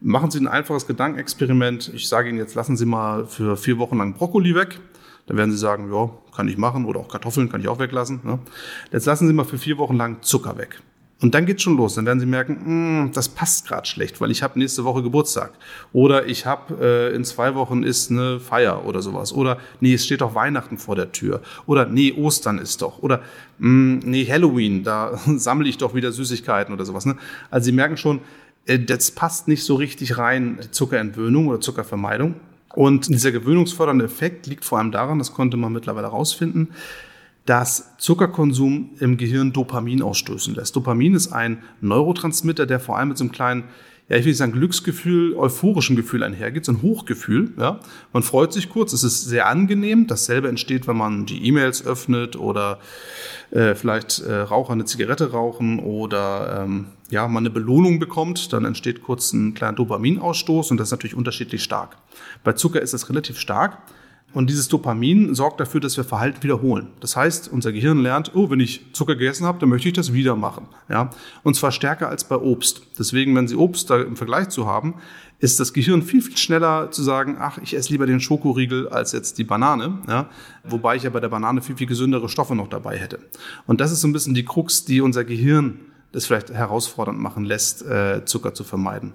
Machen 0.00 0.32
Sie 0.32 0.40
ein 0.40 0.48
einfaches 0.48 0.88
Gedankenexperiment. 0.88 1.92
Ich 1.94 2.08
sage 2.08 2.28
Ihnen 2.28 2.38
jetzt, 2.38 2.56
lassen 2.56 2.76
Sie 2.76 2.86
mal 2.86 3.24
für 3.26 3.56
vier 3.56 3.78
Wochen 3.78 3.98
lang 3.98 4.14
Brokkoli 4.14 4.56
weg. 4.56 4.80
Dann 5.26 5.36
werden 5.36 5.50
Sie 5.50 5.58
sagen, 5.58 5.92
ja, 5.92 6.10
kann 6.34 6.48
ich 6.48 6.58
machen. 6.58 6.84
Oder 6.84 7.00
auch 7.00 7.08
Kartoffeln 7.08 7.48
kann 7.50 7.60
ich 7.60 7.68
auch 7.68 7.78
weglassen. 7.78 8.20
Ne? 8.24 8.38
Jetzt 8.90 9.06
lassen 9.06 9.26
Sie 9.26 9.32
mal 9.32 9.44
für 9.44 9.58
vier 9.58 9.78
Wochen 9.78 9.96
lang 9.96 10.22
Zucker 10.22 10.58
weg. 10.58 10.80
Und 11.22 11.36
dann 11.36 11.46
geht's 11.46 11.62
schon 11.62 11.76
los. 11.76 11.94
Dann 11.94 12.04
werden 12.04 12.18
Sie 12.18 12.26
merken, 12.26 12.58
hm, 12.64 13.10
das 13.14 13.28
passt 13.28 13.68
gerade 13.68 13.86
schlecht, 13.86 14.20
weil 14.20 14.32
ich 14.32 14.42
habe 14.42 14.58
nächste 14.58 14.84
Woche 14.84 15.02
Geburtstag. 15.02 15.52
Oder 15.92 16.26
ich 16.26 16.46
habe 16.46 16.74
äh, 17.12 17.14
in 17.14 17.24
zwei 17.24 17.54
Wochen 17.54 17.84
ist 17.84 18.10
eine 18.10 18.40
Feier 18.40 18.84
oder 18.84 19.02
sowas. 19.02 19.32
Oder 19.32 19.58
nee, 19.80 19.94
es 19.94 20.04
steht 20.04 20.20
doch 20.20 20.34
Weihnachten 20.34 20.78
vor 20.78 20.96
der 20.96 21.12
Tür. 21.12 21.40
Oder 21.66 21.86
nee, 21.86 22.12
Ostern 22.12 22.58
ist 22.58 22.82
doch. 22.82 22.98
Oder 23.02 23.22
mh, 23.58 23.68
hm, 23.68 23.98
nee, 24.00 24.26
Halloween, 24.26 24.82
da 24.82 25.16
sammle 25.36 25.68
ich 25.68 25.78
doch 25.78 25.94
wieder 25.94 26.10
Süßigkeiten 26.10 26.74
oder 26.74 26.84
sowas. 26.84 27.06
Ne? 27.06 27.16
Also 27.50 27.66
Sie 27.66 27.72
merken 27.72 27.96
schon, 27.96 28.20
äh, 28.66 28.80
das 28.80 29.12
passt 29.12 29.46
nicht 29.46 29.64
so 29.64 29.76
richtig 29.76 30.18
rein, 30.18 30.58
Zuckerentwöhnung 30.72 31.46
oder 31.46 31.60
Zuckervermeidung. 31.60 32.34
Und 32.74 33.08
dieser 33.08 33.32
gewöhnungsfördernde 33.32 34.04
Effekt 34.04 34.46
liegt 34.46 34.64
vor 34.64 34.78
allem 34.78 34.92
daran, 34.92 35.18
das 35.18 35.34
konnte 35.34 35.56
man 35.56 35.72
mittlerweile 35.72 36.08
herausfinden, 36.08 36.68
dass 37.44 37.96
Zuckerkonsum 37.98 38.90
im 39.00 39.16
Gehirn 39.16 39.52
Dopamin 39.52 40.02
ausstößen 40.02 40.54
lässt. 40.54 40.76
Dopamin 40.76 41.14
ist 41.14 41.32
ein 41.32 41.62
Neurotransmitter, 41.80 42.66
der 42.66 42.80
vor 42.80 42.98
allem 42.98 43.08
mit 43.08 43.18
so 43.18 43.24
einem 43.24 43.32
kleinen, 43.32 43.64
ja, 44.12 44.18
ich 44.18 44.26
will 44.26 44.32
nicht 44.32 44.38
sagen 44.38 44.52
Glücksgefühl, 44.52 45.34
euphorischem 45.36 45.96
Gefühl 45.96 46.22
einhergeht, 46.22 46.66
so 46.66 46.72
ein 46.72 46.82
Hochgefühl. 46.82 47.54
Ja. 47.58 47.80
Man 48.12 48.22
freut 48.22 48.52
sich 48.52 48.68
kurz, 48.68 48.92
es 48.92 49.04
ist 49.04 49.24
sehr 49.24 49.48
angenehm. 49.48 50.06
Dasselbe 50.06 50.48
entsteht, 50.48 50.86
wenn 50.86 50.98
man 50.98 51.24
die 51.24 51.46
E-Mails 51.46 51.86
öffnet 51.86 52.36
oder 52.36 52.78
äh, 53.52 53.74
vielleicht 53.74 54.18
äh, 54.18 54.34
Raucher 54.34 54.74
eine 54.74 54.84
Zigarette 54.84 55.30
rauchen 55.30 55.78
oder 55.78 56.62
ähm, 56.62 56.88
ja, 57.08 57.26
man 57.26 57.44
eine 57.44 57.48
Belohnung 57.48 58.00
bekommt, 58.00 58.52
dann 58.52 58.66
entsteht 58.66 59.02
kurz 59.02 59.32
ein 59.32 59.54
kleiner 59.54 59.76
Dopaminausstoß 59.76 60.72
und 60.72 60.76
das 60.76 60.88
ist 60.88 60.92
natürlich 60.92 61.16
unterschiedlich 61.16 61.62
stark. 61.62 61.96
Bei 62.44 62.52
Zucker 62.52 62.82
ist 62.82 62.92
das 62.92 63.08
relativ 63.08 63.38
stark. 63.38 63.78
Und 64.34 64.48
dieses 64.48 64.68
Dopamin 64.68 65.34
sorgt 65.34 65.60
dafür, 65.60 65.80
dass 65.80 65.96
wir 65.96 66.04
Verhalten 66.04 66.42
wiederholen. 66.42 66.88
Das 67.00 67.16
heißt, 67.16 67.52
unser 67.52 67.72
Gehirn 67.72 67.98
lernt, 67.98 68.34
oh, 68.34 68.50
wenn 68.50 68.60
ich 68.60 68.86
Zucker 68.92 69.14
gegessen 69.14 69.46
habe, 69.46 69.58
dann 69.58 69.68
möchte 69.68 69.88
ich 69.88 69.94
das 69.94 70.12
wieder 70.12 70.36
machen. 70.36 70.68
Ja? 70.88 71.10
Und 71.42 71.54
zwar 71.54 71.72
stärker 71.72 72.08
als 72.08 72.24
bei 72.24 72.36
Obst. 72.36 72.82
Deswegen, 72.98 73.34
wenn 73.36 73.48
Sie 73.48 73.56
Obst 73.56 73.90
da 73.90 74.00
im 74.00 74.16
Vergleich 74.16 74.48
zu 74.48 74.66
haben, 74.66 74.94
ist 75.38 75.60
das 75.60 75.72
Gehirn 75.72 76.02
viel, 76.02 76.22
viel 76.22 76.36
schneller 76.36 76.90
zu 76.90 77.02
sagen, 77.02 77.36
ach, 77.38 77.58
ich 77.58 77.74
esse 77.76 77.90
lieber 77.90 78.06
den 78.06 78.20
Schokoriegel 78.20 78.88
als 78.88 79.12
jetzt 79.12 79.38
die 79.38 79.44
Banane. 79.44 79.98
Ja? 80.08 80.28
Wobei 80.64 80.96
ich 80.96 81.02
ja 81.02 81.10
bei 81.10 81.20
der 81.20 81.28
Banane 81.28 81.60
viel, 81.60 81.76
viel 81.76 81.86
gesündere 81.86 82.28
Stoffe 82.28 82.54
noch 82.54 82.68
dabei 82.68 82.96
hätte. 82.96 83.18
Und 83.66 83.80
das 83.80 83.92
ist 83.92 84.00
so 84.00 84.08
ein 84.08 84.12
bisschen 84.12 84.34
die 84.34 84.44
Krux, 84.44 84.84
die 84.84 85.00
unser 85.00 85.24
Gehirn 85.24 85.80
das 86.12 86.26
vielleicht 86.26 86.50
herausfordernd 86.50 87.18
machen 87.18 87.44
lässt, 87.44 87.84
äh, 87.84 88.24
Zucker 88.24 88.54
zu 88.54 88.64
vermeiden. 88.64 89.12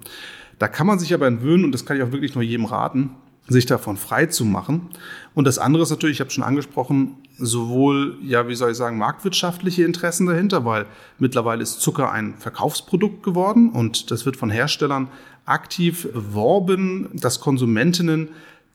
Da 0.58 0.68
kann 0.68 0.86
man 0.86 0.98
sich 0.98 1.14
aber 1.14 1.26
entwöhnen, 1.26 1.64
und 1.64 1.72
das 1.72 1.86
kann 1.86 1.96
ich 1.96 2.02
auch 2.02 2.12
wirklich 2.12 2.34
nur 2.34 2.42
jedem 2.42 2.64
raten, 2.64 3.10
sich 3.48 3.66
davon 3.66 3.96
frei 3.96 4.26
zu 4.26 4.44
machen. 4.44 4.90
Und 5.34 5.46
das 5.46 5.58
andere 5.58 5.82
ist 5.82 5.90
natürlich, 5.90 6.16
ich 6.16 6.20
habe 6.20 6.30
schon 6.30 6.44
angesprochen, 6.44 7.16
sowohl, 7.38 8.18
ja, 8.22 8.48
wie 8.48 8.54
soll 8.54 8.72
ich 8.72 8.76
sagen, 8.76 8.98
marktwirtschaftliche 8.98 9.84
Interessen 9.84 10.26
dahinter, 10.26 10.64
weil 10.64 10.86
mittlerweile 11.18 11.62
ist 11.62 11.80
Zucker 11.80 12.12
ein 12.12 12.34
Verkaufsprodukt 12.38 13.22
geworden 13.22 13.70
und 13.70 14.10
das 14.10 14.26
wird 14.26 14.36
von 14.36 14.50
Herstellern 14.50 15.08
aktiv 15.46 16.12
beworben, 16.12 17.08
dass 17.14 17.40
Konsumentinnen 17.40 18.28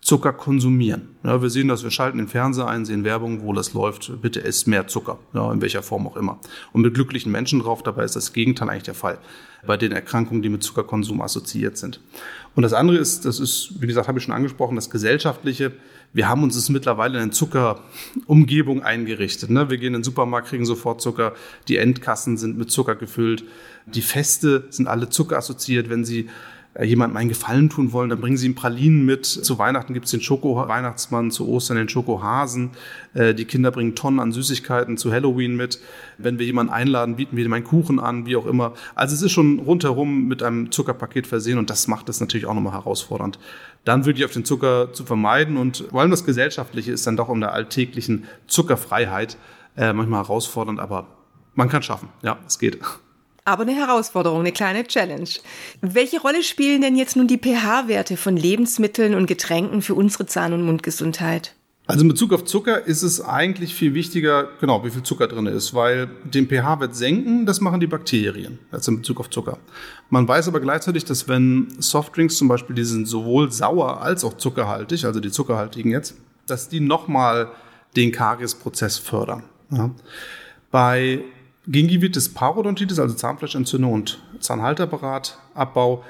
Zucker 0.04 0.34
konsumieren. 0.34 1.16
Ja, 1.24 1.42
wir 1.42 1.50
sehen 1.50 1.70
das, 1.70 1.84
wir 1.84 1.92
schalten 1.92 2.18
den 2.18 2.28
Fernseher 2.28 2.68
ein, 2.68 2.84
sehen 2.84 3.06
Werbung, 3.06 3.42
wo 3.42 3.54
das 3.54 3.74
läuft, 3.74 4.22
bitte 4.22 4.42
isst 4.42 4.68
mehr 4.68 4.88
Zucker, 4.88 5.18
ja, 5.34 5.50
in 5.54 5.62
welcher 5.62 5.82
Form 5.82 6.06
auch 6.08 6.18
immer. 6.18 6.40
Und 6.74 6.82
mit 6.82 6.94
glücklichen 6.94 7.32
Menschen 7.32 7.62
drauf, 7.62 7.84
dabei 7.84 8.04
ist 8.04 8.18
das 8.18 8.34
Gegenteil 8.34 8.70
eigentlich 8.70 8.84
der 8.84 8.96
Fall, 8.96 9.18
bei 9.66 9.78
den 9.78 9.94
Erkrankungen, 9.94 10.42
die 10.42 10.50
mit 10.50 10.62
Zuckerkonsum 10.62 11.22
assoziiert 11.22 11.78
sind. 11.78 12.02
Und 12.54 12.64
das 12.64 12.74
andere 12.74 12.98
ist, 12.98 13.24
das 13.24 13.40
ist, 13.40 13.76
wie 13.80 13.88
gesagt, 13.88 14.10
habe 14.10 14.20
ich 14.20 14.26
schon 14.26 14.34
angesprochen, 14.34 14.76
das 14.76 14.90
Gesellschaftliche. 14.90 15.72
Wir 16.12 16.28
haben 16.28 16.44
uns 16.44 16.58
es 16.58 16.68
mittlerweile 16.68 17.24
in 17.24 17.32
Zuckerumgebung 17.32 18.84
eingerichtet. 18.84 19.50
Ne? 19.50 19.70
Wir 19.70 19.78
gehen 19.78 19.88
in 19.88 20.02
den 20.02 20.04
Supermarkt, 20.04 20.50
kriegen 20.50 20.66
sofort 20.66 21.02
Zucker, 21.02 21.34
die 21.70 21.78
Endkassen 21.78 22.36
sind 22.36 22.58
mit 22.58 22.70
Zucker 22.70 22.96
gefüllt, 22.96 23.46
die 23.86 24.02
Feste 24.02 24.66
sind 24.70 24.88
alle 24.88 25.10
Zucker 25.10 25.38
assoziiert. 25.38 25.90
Wenn 25.90 26.04
Sie 26.04 26.30
jemandem 26.82 27.18
einen 27.18 27.30
Gefallen 27.30 27.70
tun 27.70 27.92
wollen, 27.92 28.10
dann 28.10 28.20
bringen 28.20 28.38
sie 28.38 28.48
ihm 28.48 28.56
Pralinen 28.56 29.06
mit. 29.06 29.26
Zu 29.26 29.60
Weihnachten 29.60 29.94
gibt's 29.94 30.12
den 30.12 30.22
Schoko-Weihnachtsmann, 30.22 31.30
zu 31.30 31.48
Ostern 31.48 31.78
den 31.78 31.90
Schokohasen. 31.90 32.72
Äh, 33.14 33.36
die 33.36 33.46
Kinder 33.46 33.70
bringen 33.70 33.96
Tonnen 33.96 34.20
an 34.20 34.32
Süßigkeiten 34.32 34.98
zu 34.98 35.12
Halloween 35.12 35.56
mit. 35.56 35.80
Wenn 36.18 36.40
wir 36.40 36.46
jemanden 36.46 36.74
einladen, 36.74 37.16
bieten 37.16 37.38
wir 37.38 37.46
ihm 37.46 37.54
einen 37.54 37.64
Kuchen 37.64 38.00
an, 38.00 38.26
wie 38.26 38.36
auch 38.36 38.48
immer. 38.48 38.74
Also 38.96 39.14
es 39.14 39.22
ist 39.22 39.32
schon 39.32 39.60
rundherum 39.60 40.28
mit 40.28 40.42
einem 40.42 40.72
Zuckerpaket 40.72 41.28
versehen 41.28 41.60
und 41.60 41.70
das 41.70 41.88
macht 41.88 42.10
es 42.10 42.20
natürlich 42.20 42.48
auch 42.48 42.56
nochmal 42.56 42.74
herausfordernd. 42.74 43.38
Dann 43.86 44.06
wirklich 44.06 44.26
auf 44.26 44.32
den 44.32 44.46
Zucker 44.46 44.94
zu 44.94 45.06
vermeiden 45.06 45.58
und 45.58 45.86
vor 45.92 46.02
allem 46.02 46.12
das 46.12 46.26
Gesellschaftliche 46.26 46.92
ist 46.92 47.06
dann 47.06 47.18
doch 47.18 47.30
um 47.30 47.40
der 47.40 47.54
alltäglichen 47.54 48.24
Zuckerfreiheit 48.48 49.38
äh, 49.78 49.94
manchmal 49.94 50.24
herausfordernd, 50.24 50.80
aber 50.80 51.08
man 51.54 51.70
kann 51.70 51.84
schaffen. 51.84 52.10
Ja, 52.24 52.40
es 52.48 52.58
geht 52.58 52.80
aber 53.46 53.64
eine 53.64 53.76
Herausforderung, 53.76 54.40
eine 54.40 54.52
kleine 54.52 54.86
Challenge. 54.86 55.30
Welche 55.82 56.22
Rolle 56.22 56.44
spielen 56.44 56.82
denn 56.82 56.96
jetzt 56.96 57.16
nun 57.16 57.28
die 57.28 57.38
pH-Werte 57.38 58.18
von 58.18 58.38
Lebensmitteln 58.38 59.16
und 59.16 59.26
Getränken 59.26 59.82
für 59.82 59.96
unsere 59.96 60.26
Zahn- 60.26 60.54
und 60.54 60.66
Mundgesundheit? 60.66 61.56
Also 61.86 62.04
in 62.04 62.08
Bezug 62.08 62.32
auf 62.32 62.46
Zucker 62.46 62.86
ist 62.88 63.02
es 63.02 63.20
eigentlich 63.20 63.76
viel 63.76 63.94
wichtiger, 63.94 64.48
genau, 64.62 64.86
wie 64.86 64.90
viel 64.90 65.04
Zucker 65.04 65.28
drin 65.28 65.48
ist, 65.48 65.74
weil 65.74 66.08
den 66.24 66.48
pH-Wert 66.48 66.96
senken, 66.96 67.46
das 67.46 67.60
machen 67.60 67.82
die 67.82 67.88
Bakterien, 67.88 68.60
als 68.72 68.88
in 68.88 68.98
Bezug 68.98 69.20
auf 69.20 69.30
Zucker. 69.30 69.58
Man 70.10 70.26
weiß 70.26 70.48
aber 70.48 70.62
gleichzeitig, 70.62 71.04
dass 71.04 71.28
wenn 71.28 71.68
Softdrinks 71.80 72.38
zum 72.38 72.48
Beispiel, 72.48 72.74
die 72.74 72.86
sind 72.86 73.06
sowohl 73.06 73.52
sauer 73.52 74.02
als 74.02 74.24
auch 74.24 74.38
zuckerhaltig, 74.38 75.04
also 75.04 75.20
die 75.20 75.32
zuckerhaltigen 75.32 75.92
jetzt, 75.92 76.16
dass 76.48 76.70
die 76.70 76.80
nochmal 76.80 77.52
den 77.98 78.14
Kariesprozess 78.14 78.98
fördern. 78.98 79.44
Ja. 79.70 79.92
Bei 80.72 81.20
Gingivitis 81.68 82.34
parodontitis, 82.34 83.00
also 83.00 83.16
Zahnfleischentzündung 83.16 83.94
und 83.94 84.20
Zahnhalteapparattabbau, 84.40 86.04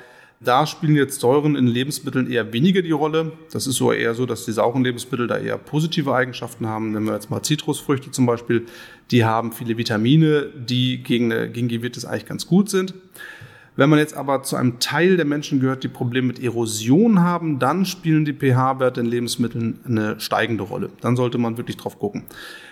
da 0.44 0.68
spielen 0.68 0.96
jetzt 0.96 1.22
Säuren 1.22 1.56
in 1.56 1.68
Lebensmitteln 1.68 2.30
eher 2.30 2.52
weniger 2.52 2.82
die 2.82 2.92
Rolle. 2.92 3.32
Das 3.52 3.66
ist 3.66 3.76
so 3.76 3.94
eher 3.94 4.14
so, 4.14 4.26
dass 4.26 4.44
die 4.44 4.52
sauren 4.52 4.84
Lebensmittel 4.84 5.26
da 5.28 5.38
eher 5.38 5.58
positive 5.58 6.14
Eigenschaften 6.14 6.68
haben. 6.68 6.94
Wenn 6.94 7.06
wir 7.06 7.14
jetzt 7.14 7.30
mal 7.30 7.42
Zitrusfrüchte 7.42 8.12
zum 8.12 8.26
Beispiel, 8.26 8.66
die 9.12 9.24
haben 9.24 9.54
viele 9.54 9.78
Vitamine, 9.78 10.48
die 10.54 11.02
gegen 11.02 11.32
eine 11.32 11.50
Gingivitis 11.50 12.04
eigentlich 12.04 12.26
ganz 12.26 12.46
gut 12.46 12.70
sind. 12.70 12.94
Wenn 13.76 13.90
man 13.90 13.98
jetzt 13.98 14.16
aber 14.16 14.44
zu 14.44 14.56
einem 14.56 14.80
Teil 14.80 15.18
der 15.18 15.26
Menschen 15.26 15.60
gehört, 15.60 15.84
die 15.84 15.88
Probleme 15.88 16.28
mit 16.28 16.44
Erosion 16.44 17.22
haben, 17.22 17.58
dann 17.58 17.86
spielen 17.86 18.24
die 18.24 18.34
pH-Werte 18.34 19.02
in 19.02 19.08
Lebensmitteln 19.08 19.80
eine 19.86 20.20
steigende 20.20 20.64
Rolle. 20.64 20.90
Dann 21.02 21.16
sollte 21.16 21.40
man 21.40 21.58
wirklich 21.58 21.78
drauf 21.78 21.98
gucken. 21.98 22.24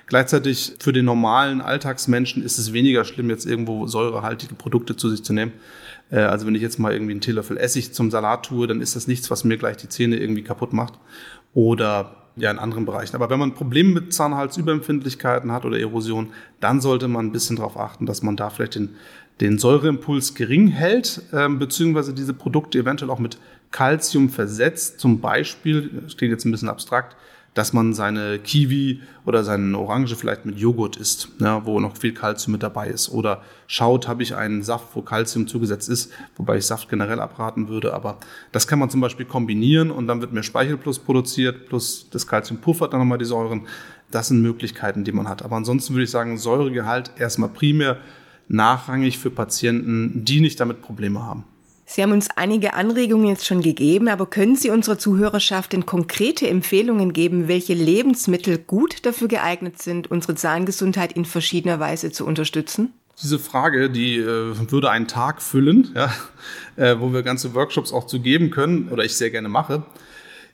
Gleichzeitig 0.06 0.74
für 0.80 0.94
den 0.94 1.06
normalen 1.06 1.62
Alltagsmenschen 1.62 2.44
ist 2.44 2.60
es 2.60 2.72
weniger 2.72 3.04
schlimm, 3.04 3.30
jetzt 3.30 3.48
irgendwo 3.48 3.88
säurehaltige 3.88 4.54
Produkte 4.54 4.96
zu 4.96 5.10
sich 5.10 5.24
zu 5.24 5.34
nehmen. 5.34 5.54
Äh, 6.12 6.20
also 6.20 6.46
wenn 6.46 6.54
ich 6.54 6.62
jetzt 6.62 6.78
mal 6.78 6.94
irgendwie 6.94 7.14
einen 7.14 7.22
Teelöffel 7.22 7.58
Essig 7.58 7.94
zum 7.94 8.12
Salat 8.12 8.46
tue, 8.46 8.68
dann 8.68 8.82
ist 8.82 8.96
das 8.96 9.08
nichts, 9.08 9.32
was 9.32 9.44
mir 9.44 9.58
gleich 9.58 9.78
die 9.78 9.90
Zähne 9.90 10.18
irgendwie 10.18 10.44
kaputt 10.44 10.74
macht. 10.74 11.00
Oder 11.54 12.21
ja 12.36 12.52
in 12.52 12.60
anderen 12.60 12.86
Bereichen. 12.86 13.16
Aber 13.16 13.30
wenn 13.30 13.40
man 13.40 13.54
Probleme 13.54 13.94
mit 13.94 14.14
Zahnhalsüberempfindlichkeiten 14.14 15.52
hat 15.52 15.66
oder 15.66 15.80
Erosion, 15.80 16.32
dann 16.60 16.82
sollte 16.82 17.08
man 17.08 17.28
ein 17.28 17.32
bisschen 17.32 17.58
darauf 17.58 17.78
achten, 17.78 18.06
dass 18.06 18.22
man 18.24 18.36
da 18.36 18.50
vielleicht 18.50 18.76
den, 18.76 18.90
den 19.40 19.58
Säureimpuls 19.58 20.36
gering 20.36 20.68
hält, 20.68 21.24
äh, 21.32 21.50
beziehungsweise 21.50 22.14
diese 22.14 22.34
Produkte 22.34 22.80
eventuell 22.80 23.12
auch 23.12 23.20
mit 23.20 23.38
Calcium 23.72 24.30
versetzt. 24.30 25.00
Zum 25.00 25.22
Beispiel, 25.22 25.90
das 26.04 26.18
klingt 26.18 26.32
jetzt 26.32 26.46
ein 26.46 26.52
bisschen 26.52 26.70
abstrakt, 26.70 27.16
dass 27.54 27.74
man 27.74 27.94
seine 27.94 28.40
Kiwi 28.40 29.02
oder 29.26 29.44
seine 29.44 29.78
Orange 29.78 30.16
vielleicht 30.16 30.46
mit 30.46 30.58
Joghurt 30.58 30.96
isst, 30.96 31.30
ja, 31.40 31.66
wo 31.66 31.80
noch 31.80 31.98
viel 31.98 32.14
Kalzium 32.14 32.54
mit 32.54 32.64
dabei 32.64 32.88
ist. 32.88 33.10
Oder 33.10 33.42
schaut, 33.68 34.08
habe 34.08 34.24
ich 34.24 34.36
einen 34.36 34.64
Saft, 34.64 34.96
wo 34.96 35.02
Kalzium 35.02 35.48
zugesetzt 35.48 35.90
ist, 35.90 36.14
wobei 36.38 36.58
ich 36.58 36.66
Saft 36.66 36.88
generell 36.88 37.20
abraten 37.20 37.68
würde. 37.68 37.94
Aber 37.94 38.18
das 38.54 38.68
kann 38.68 38.80
man 38.80 38.90
zum 38.90 39.02
Beispiel 39.02 39.26
kombinieren 39.26 39.92
und 39.92 40.08
dann 40.08 40.22
wird 40.22 40.32
mehr 40.32 40.44
Speichelplus 40.44 41.00
produziert, 41.00 41.68
plus 41.68 42.10
das 42.10 42.26
Kalzium 42.26 42.62
puffert 42.62 42.94
dann 42.94 43.02
nochmal 43.02 43.18
die 43.18 43.26
Säuren. 43.26 43.68
Das 44.12 44.30
sind 44.30 44.42
Möglichkeiten, 44.42 45.04
die 45.04 45.12
man 45.12 45.28
hat. 45.28 45.44
Aber 45.44 45.58
ansonsten 45.58 45.94
würde 45.94 46.04
ich 46.06 46.12
sagen, 46.12 46.38
Säuregehalt 46.38 47.12
erstmal 47.18 47.50
primär 47.50 47.98
nachrangig 48.48 49.18
für 49.18 49.30
Patienten, 49.30 50.24
die 50.26 50.42
nicht 50.42 50.60
damit 50.60 50.82
Probleme 50.82 51.24
haben. 51.24 51.44
Sie 51.94 52.02
haben 52.02 52.14
uns 52.14 52.30
einige 52.38 52.74
Anregungen 52.74 53.28
jetzt 53.28 53.46
schon 53.46 53.60
gegeben, 53.60 54.08
aber 54.08 54.26
können 54.26 54.56
Sie 54.56 54.70
unserer 54.70 54.98
Zuhörerschaft 54.98 55.74
denn 55.74 55.86
konkrete 55.86 56.48
Empfehlungen 56.48 57.12
geben, 57.12 57.50
welche 57.50 57.74
Lebensmittel 57.74 58.60
gut 58.60 59.06
dafür 59.06 59.28
geeignet 59.28 59.82
sind, 59.82 60.10
unsere 60.10 60.36
Zahngesundheit 60.36 61.12
in 61.12 61.26
verschiedener 61.26 61.82
Weise 61.82 62.10
zu 62.10 62.26
unterstützen? 62.26 62.94
Diese 63.22 63.40
Frage, 63.40 63.90
die 63.90 64.20
äh, 64.20 64.72
würde 64.72 64.90
einen 64.90 65.10
Tag 65.10 65.42
füllen, 65.42 65.90
ja, 65.94 66.14
äh, 66.78 66.98
wo 66.98 67.12
wir 67.12 67.24
ganze 67.24 67.54
Workshops 67.56 67.92
auch 67.92 68.08
zu 68.08 68.22
geben 68.22 68.52
können 68.52 68.88
oder 68.88 69.04
ich 69.04 69.18
sehr 69.18 69.30
gerne 69.30 69.50
mache. 69.50 69.84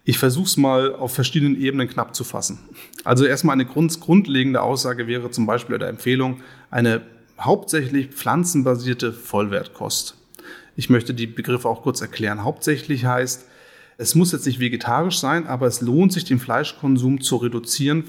Ich 0.06 0.18
versuche 0.18 0.48
es 0.48 0.58
mal 0.58 0.96
auf 0.96 1.14
verschiedenen 1.14 1.62
Ebenen 1.62 1.88
knapp 1.88 2.16
zu 2.16 2.24
fassen. 2.24 2.58
Also 3.04 3.26
erstmal 3.26 3.54
eine 3.54 3.66
grund 3.68 4.00
grundlegende 4.00 4.64
Aussage 4.64 5.06
wäre 5.06 5.30
zum 5.30 5.46
Beispiel 5.46 5.76
oder 5.76 5.88
Empfehlung 5.88 6.42
eine 6.72 7.04
hauptsächlich 7.40 8.08
pflanzenbasierte 8.08 9.14
Vollwertkost. 9.14 10.17
Ich 10.78 10.90
möchte 10.90 11.14
die 11.14 11.28
Begriffe 11.28 11.68
auch 11.68 11.82
kurz 11.82 12.00
erklären. 12.00 12.46
Hauptsächlich 12.46 13.04
heißt, 13.04 13.46
es 13.98 14.16
muss 14.16 14.32
jetzt 14.32 14.46
nicht 14.46 14.62
vegetarisch 14.62 15.20
sein, 15.20 15.46
aber 15.46 15.68
es 15.68 15.82
lohnt 15.82 16.14
sich, 16.14 16.24
den 16.24 16.40
Fleischkonsum 16.40 17.20
zu 17.20 17.36
reduzieren 17.36 18.06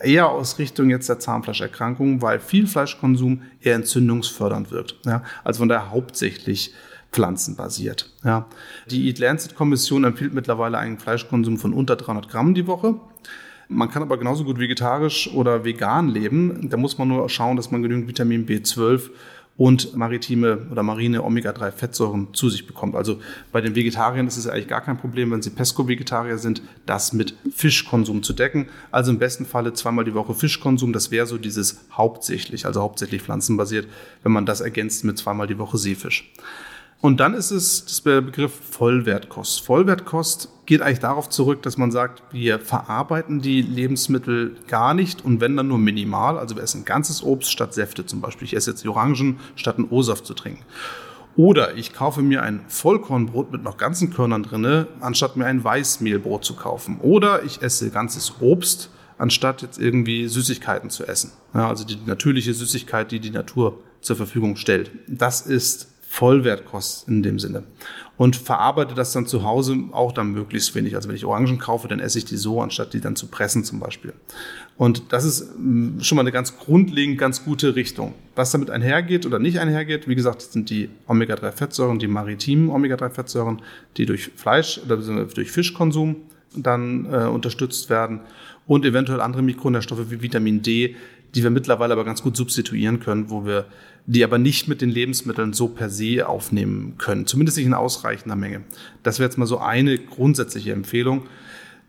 eher 0.00 0.28
aus 0.28 0.58
Richtung 0.58 0.90
jetzt 0.90 1.08
der 1.08 1.18
Zahnfleischerkrankung, 1.18 2.20
weil 2.20 2.38
viel 2.38 2.66
Fleischkonsum 2.66 3.42
eher 3.60 3.76
entzündungsfördernd 3.76 4.70
wirkt. 4.70 4.96
Ja? 5.06 5.22
Also 5.44 5.60
von 5.60 5.68
daher 5.68 5.90
hauptsächlich 5.90 6.74
pflanzenbasiert. 7.12 8.12
Ja. 8.24 8.46
Die 8.90 9.08
Eat 9.08 9.18
Lancet 9.18 9.54
Kommission 9.54 10.04
empfiehlt 10.04 10.34
mittlerweile 10.34 10.76
einen 10.76 10.98
Fleischkonsum 10.98 11.56
von 11.56 11.72
unter 11.72 11.96
300 11.96 12.28
Gramm 12.28 12.54
die 12.54 12.66
Woche. 12.66 12.96
Man 13.68 13.90
kann 13.90 14.02
aber 14.02 14.18
genauso 14.18 14.44
gut 14.44 14.58
vegetarisch 14.58 15.30
oder 15.32 15.64
vegan 15.64 16.08
leben. 16.08 16.68
Da 16.68 16.76
muss 16.76 16.98
man 16.98 17.08
nur 17.08 17.28
schauen, 17.28 17.56
dass 17.56 17.70
man 17.70 17.82
genügend 17.82 18.08
Vitamin 18.08 18.46
B12 18.46 19.10
und 19.58 19.96
maritime 19.96 20.68
oder 20.70 20.84
marine 20.84 21.24
Omega-3-Fettsäuren 21.24 22.32
zu 22.32 22.48
sich 22.48 22.66
bekommt. 22.66 22.94
Also 22.94 23.20
bei 23.50 23.60
den 23.60 23.74
Vegetariern 23.74 24.28
ist 24.28 24.36
es 24.36 24.46
eigentlich 24.46 24.68
gar 24.68 24.80
kein 24.80 24.96
Problem, 24.96 25.32
wenn 25.32 25.42
sie 25.42 25.50
Pesco-Vegetarier 25.50 26.38
sind, 26.38 26.62
das 26.86 27.12
mit 27.12 27.34
Fischkonsum 27.54 28.22
zu 28.22 28.32
decken. 28.32 28.68
Also 28.92 29.10
im 29.10 29.18
besten 29.18 29.44
Falle 29.44 29.72
zweimal 29.72 30.04
die 30.04 30.14
Woche 30.14 30.32
Fischkonsum. 30.32 30.92
Das 30.92 31.10
wäre 31.10 31.26
so 31.26 31.38
dieses 31.38 31.80
hauptsächlich, 31.92 32.66
also 32.66 32.80
hauptsächlich 32.80 33.20
pflanzenbasiert, 33.20 33.88
wenn 34.22 34.30
man 34.30 34.46
das 34.46 34.60
ergänzt 34.60 35.04
mit 35.04 35.18
zweimal 35.18 35.48
die 35.48 35.58
Woche 35.58 35.76
Seefisch. 35.76 36.32
Und 37.00 37.20
dann 37.20 37.34
ist 37.34 37.52
es 37.52 37.84
das 37.84 38.00
Begriff 38.00 38.52
Vollwertkost. 38.52 39.60
Vollwertkost 39.60 40.48
geht 40.66 40.82
eigentlich 40.82 40.98
darauf 40.98 41.28
zurück, 41.28 41.62
dass 41.62 41.76
man 41.76 41.92
sagt, 41.92 42.22
wir 42.32 42.58
verarbeiten 42.58 43.40
die 43.40 43.62
Lebensmittel 43.62 44.56
gar 44.66 44.94
nicht 44.94 45.24
und 45.24 45.40
wenn 45.40 45.56
dann 45.56 45.68
nur 45.68 45.78
minimal. 45.78 46.38
Also 46.38 46.56
wir 46.56 46.62
essen 46.62 46.84
ganzes 46.84 47.22
Obst 47.22 47.52
statt 47.52 47.72
Säfte 47.72 48.04
zum 48.04 48.20
Beispiel. 48.20 48.46
Ich 48.46 48.56
esse 48.56 48.70
jetzt 48.70 48.82
die 48.82 48.88
Orangen 48.88 49.38
statt 49.54 49.78
einen 49.78 49.88
O-Saft 49.90 50.26
zu 50.26 50.34
trinken. 50.34 50.64
Oder 51.36 51.76
ich 51.76 51.92
kaufe 51.92 52.20
mir 52.20 52.42
ein 52.42 52.64
Vollkornbrot 52.66 53.52
mit 53.52 53.62
noch 53.62 53.76
ganzen 53.76 54.12
Körnern 54.12 54.42
drinne, 54.42 54.88
anstatt 54.98 55.36
mir 55.36 55.46
ein 55.46 55.62
Weißmehlbrot 55.62 56.44
zu 56.44 56.56
kaufen. 56.56 56.98
Oder 57.00 57.44
ich 57.44 57.62
esse 57.62 57.90
ganzes 57.90 58.40
Obst, 58.40 58.90
anstatt 59.18 59.62
jetzt 59.62 59.78
irgendwie 59.78 60.26
Süßigkeiten 60.26 60.90
zu 60.90 61.06
essen. 61.06 61.30
Ja, 61.54 61.68
also 61.68 61.84
die 61.84 61.98
natürliche 62.06 62.52
Süßigkeit, 62.54 63.12
die 63.12 63.20
die 63.20 63.30
Natur 63.30 63.78
zur 64.00 64.16
Verfügung 64.16 64.56
stellt. 64.56 64.90
Das 65.06 65.42
ist 65.42 65.88
Vollwertkost 66.10 67.06
in 67.06 67.22
dem 67.22 67.38
Sinne. 67.38 67.64
Und 68.16 68.34
verarbeite 68.34 68.94
das 68.94 69.12
dann 69.12 69.26
zu 69.26 69.44
Hause 69.44 69.76
auch 69.92 70.10
dann 70.10 70.32
möglichst 70.32 70.74
wenig. 70.74 70.96
Also 70.96 71.08
wenn 71.08 71.14
ich 71.14 71.24
Orangen 71.24 71.58
kaufe, 71.58 71.86
dann 71.86 72.00
esse 72.00 72.18
ich 72.18 72.24
die 72.24 72.36
so, 72.36 72.60
anstatt 72.60 72.94
die 72.94 73.00
dann 73.00 73.14
zu 73.14 73.28
pressen 73.28 73.62
zum 73.62 73.78
Beispiel. 73.78 74.14
Und 74.76 75.12
das 75.12 75.24
ist 75.24 75.52
mm, 75.56 76.00
schon 76.00 76.16
mal 76.16 76.22
eine 76.22 76.32
ganz 76.32 76.58
grundlegend 76.58 77.18
ganz 77.18 77.44
gute 77.44 77.76
Richtung. 77.76 78.14
Was 78.34 78.50
damit 78.50 78.70
einhergeht 78.70 79.26
oder 79.26 79.38
nicht 79.38 79.60
einhergeht, 79.60 80.08
wie 80.08 80.16
gesagt, 80.16 80.42
sind 80.42 80.70
die 80.70 80.88
Omega-3-Fettsäuren, 81.06 81.98
die 81.98 82.08
maritimen 82.08 82.70
Omega-3-Fettsäuren, 82.70 83.60
die 83.96 84.06
durch 84.06 84.30
Fleisch 84.34 84.80
oder 84.84 84.96
durch 84.96 85.50
Fischkonsum 85.50 86.16
dann 86.56 87.04
äh, 87.12 87.26
unterstützt 87.26 87.90
werden 87.90 88.20
und 88.66 88.84
eventuell 88.84 89.20
andere 89.20 89.42
Mikronährstoffe 89.42 90.10
wie 90.10 90.22
Vitamin 90.22 90.62
D, 90.62 90.96
die 91.34 91.42
wir 91.42 91.50
mittlerweile 91.50 91.92
aber 91.92 92.04
ganz 92.04 92.22
gut 92.22 92.36
substituieren 92.36 92.98
können, 92.98 93.30
wo 93.30 93.44
wir 93.44 93.66
die 94.08 94.24
aber 94.24 94.38
nicht 94.38 94.68
mit 94.68 94.80
den 94.80 94.88
Lebensmitteln 94.88 95.52
so 95.52 95.68
per 95.68 95.90
se 95.90 96.26
aufnehmen 96.26 96.94
können, 96.96 97.26
zumindest 97.26 97.58
nicht 97.58 97.66
in 97.66 97.74
ausreichender 97.74 98.36
Menge. 98.36 98.62
Das 99.02 99.18
wäre 99.18 99.28
jetzt 99.28 99.36
mal 99.36 99.44
so 99.44 99.58
eine 99.58 99.98
grundsätzliche 99.98 100.72
Empfehlung. 100.72 101.26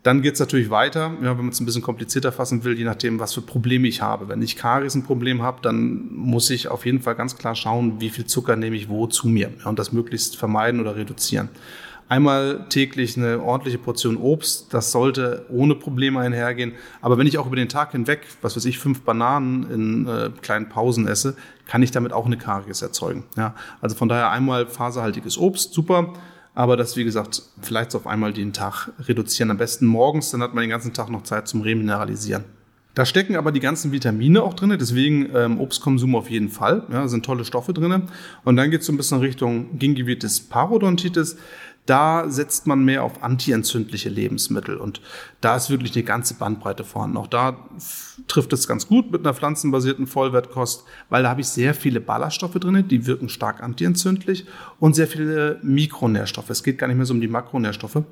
Dann 0.04 0.22
geht 0.22 0.34
es 0.34 0.40
natürlich 0.42 0.70
weiter, 0.70 1.14
ja, 1.24 1.38
wenn 1.38 1.46
man 1.46 1.50
es 1.50 1.62
ein 1.62 1.66
bisschen 1.66 1.82
komplizierter 1.82 2.34
fassen 2.34 2.66
will, 2.66 2.78
je 2.78 2.84
nachdem, 2.84 3.20
was 3.20 3.34
für 3.34 3.42
Probleme 3.42 3.88
ich 3.88 4.02
habe. 4.02 4.28
Wenn 4.28 4.42
ich 4.42 4.58
Karies 4.58 4.96
ein 4.96 5.04
Problem 5.04 5.42
habe, 5.42 5.60
dann 5.62 6.14
muss 6.14 6.50
ich 6.50 6.68
auf 6.68 6.86
jeden 6.86 7.02
Fall 7.02 7.16
ganz 7.16 7.38
klar 7.38 7.56
schauen, 7.56 8.02
wie 8.02 8.10
viel 8.10 8.26
Zucker 8.26 8.58
nehme 8.58 8.76
ich 8.76 8.90
wo 8.90 9.08
zu 9.08 9.30
mir 9.30 9.52
ja, 9.58 9.70
und 9.70 9.80
das 9.80 9.94
möglichst 9.94 10.36
vermeiden 10.36 10.82
oder 10.82 10.98
reduzieren. 10.98 11.48
Einmal 12.10 12.66
täglich 12.70 13.18
eine 13.18 13.40
ordentliche 13.40 13.78
Portion 13.78 14.18
Obst, 14.18 14.74
das 14.74 14.92
sollte 14.92 15.46
ohne 15.48 15.76
Probleme 15.76 16.20
einhergehen. 16.20 16.74
Aber 17.02 17.20
wenn 17.20 17.28
ich 17.28 17.38
auch 17.38 17.46
über 17.46 17.56
den 17.56 17.70
Tag 17.70 17.92
hinweg, 17.92 18.22
was 18.42 18.56
weiß 18.56 18.66
ich, 18.66 18.80
fünf 18.80 19.02
Bananen 19.02 19.70
in 19.70 20.08
äh, 20.08 20.32
kleinen 20.42 20.70
Pausen 20.70 21.08
esse, 21.08 21.38
kann 21.68 21.84
ich 21.84 21.92
damit 21.92 22.12
auch 22.12 22.26
eine 22.26 22.36
Karies 22.36 22.82
erzeugen. 22.82 23.26
Ja, 23.38 23.54
also 23.80 23.96
von 23.96 24.10
daher 24.10 24.32
einmal 24.32 24.66
faserhaltiges 24.66 25.38
Obst, 25.38 25.72
super. 25.72 26.14
Aber 26.56 26.76
das, 26.78 26.98
wie 26.98 27.04
gesagt, 27.04 27.44
vielleicht 27.62 27.94
auf 27.94 28.08
einmal 28.08 28.34
den 28.34 28.54
Tag 28.54 28.90
reduzieren. 29.08 29.52
Am 29.52 29.58
besten 29.58 29.86
morgens, 29.86 30.32
dann 30.32 30.42
hat 30.42 30.56
man 30.56 30.64
den 30.64 30.72
ganzen 30.72 30.94
Tag 30.94 31.10
noch 31.12 31.22
Zeit 31.22 31.48
zum 31.48 31.62
Remineralisieren. 31.62 32.44
Da 32.96 33.06
stecken 33.06 33.36
aber 33.36 33.52
die 33.52 33.60
ganzen 33.60 33.92
Vitamine 33.92 34.42
auch 34.42 34.56
drin, 34.56 34.76
deswegen 34.78 35.30
ähm, 35.36 35.62
Obstkonsum 35.62 36.16
auf 36.16 36.30
jeden 36.30 36.50
Fall. 36.50 36.88
Ja, 36.92 37.08
sind 37.08 37.24
tolle 37.24 37.46
Stoffe 37.46 37.72
drin. 37.72 38.04
Und 38.44 38.56
dann 38.56 38.72
geht 38.72 38.82
es 38.82 38.88
so 38.88 38.94
ein 38.94 38.98
bisschen 38.98 39.20
Richtung 39.20 39.78
Gingivitis 39.78 40.42
Parodontitis 40.42 41.38
da 41.90 42.30
setzt 42.30 42.68
man 42.68 42.86
mehr 42.86 43.04
auf 43.04 43.24
antientzündliche 43.24 44.10
Lebensmittel 44.10 44.78
und 44.78 45.02
da 45.42 45.56
ist 45.56 45.72
wirklich 45.72 45.96
eine 45.96 46.04
ganze 46.04 46.36
Bandbreite 46.36 46.84
vorhanden. 46.84 47.18
Auch 47.18 47.28
da 47.28 47.58
trifft 48.28 48.54
es 48.54 48.68
ganz 48.68 48.88
gut 48.88 49.12
mit 49.12 49.22
einer 49.22 49.34
pflanzenbasierten 49.34 50.06
Vollwertkost, 50.06 50.84
weil 51.10 51.24
da 51.24 51.30
habe 51.30 51.42
ich 51.42 51.48
sehr 51.48 51.74
viele 51.74 52.00
Ballaststoffe 52.00 52.54
drin, 52.54 52.88
die 52.88 53.08
wirken 53.08 53.28
stark 53.28 53.64
antientzündlich 53.64 54.46
und 54.80 54.96
sehr 54.96 55.08
viele 55.08 55.60
Mikronährstoffe. 55.64 56.52
Es 56.52 56.64
geht 56.64 56.78
gar 56.78 56.88
nicht 56.88 56.98
mehr 56.98 57.08
so 57.08 57.14
um 57.14 57.22
die 57.22 57.28
Makronährstoffe. 57.28 58.04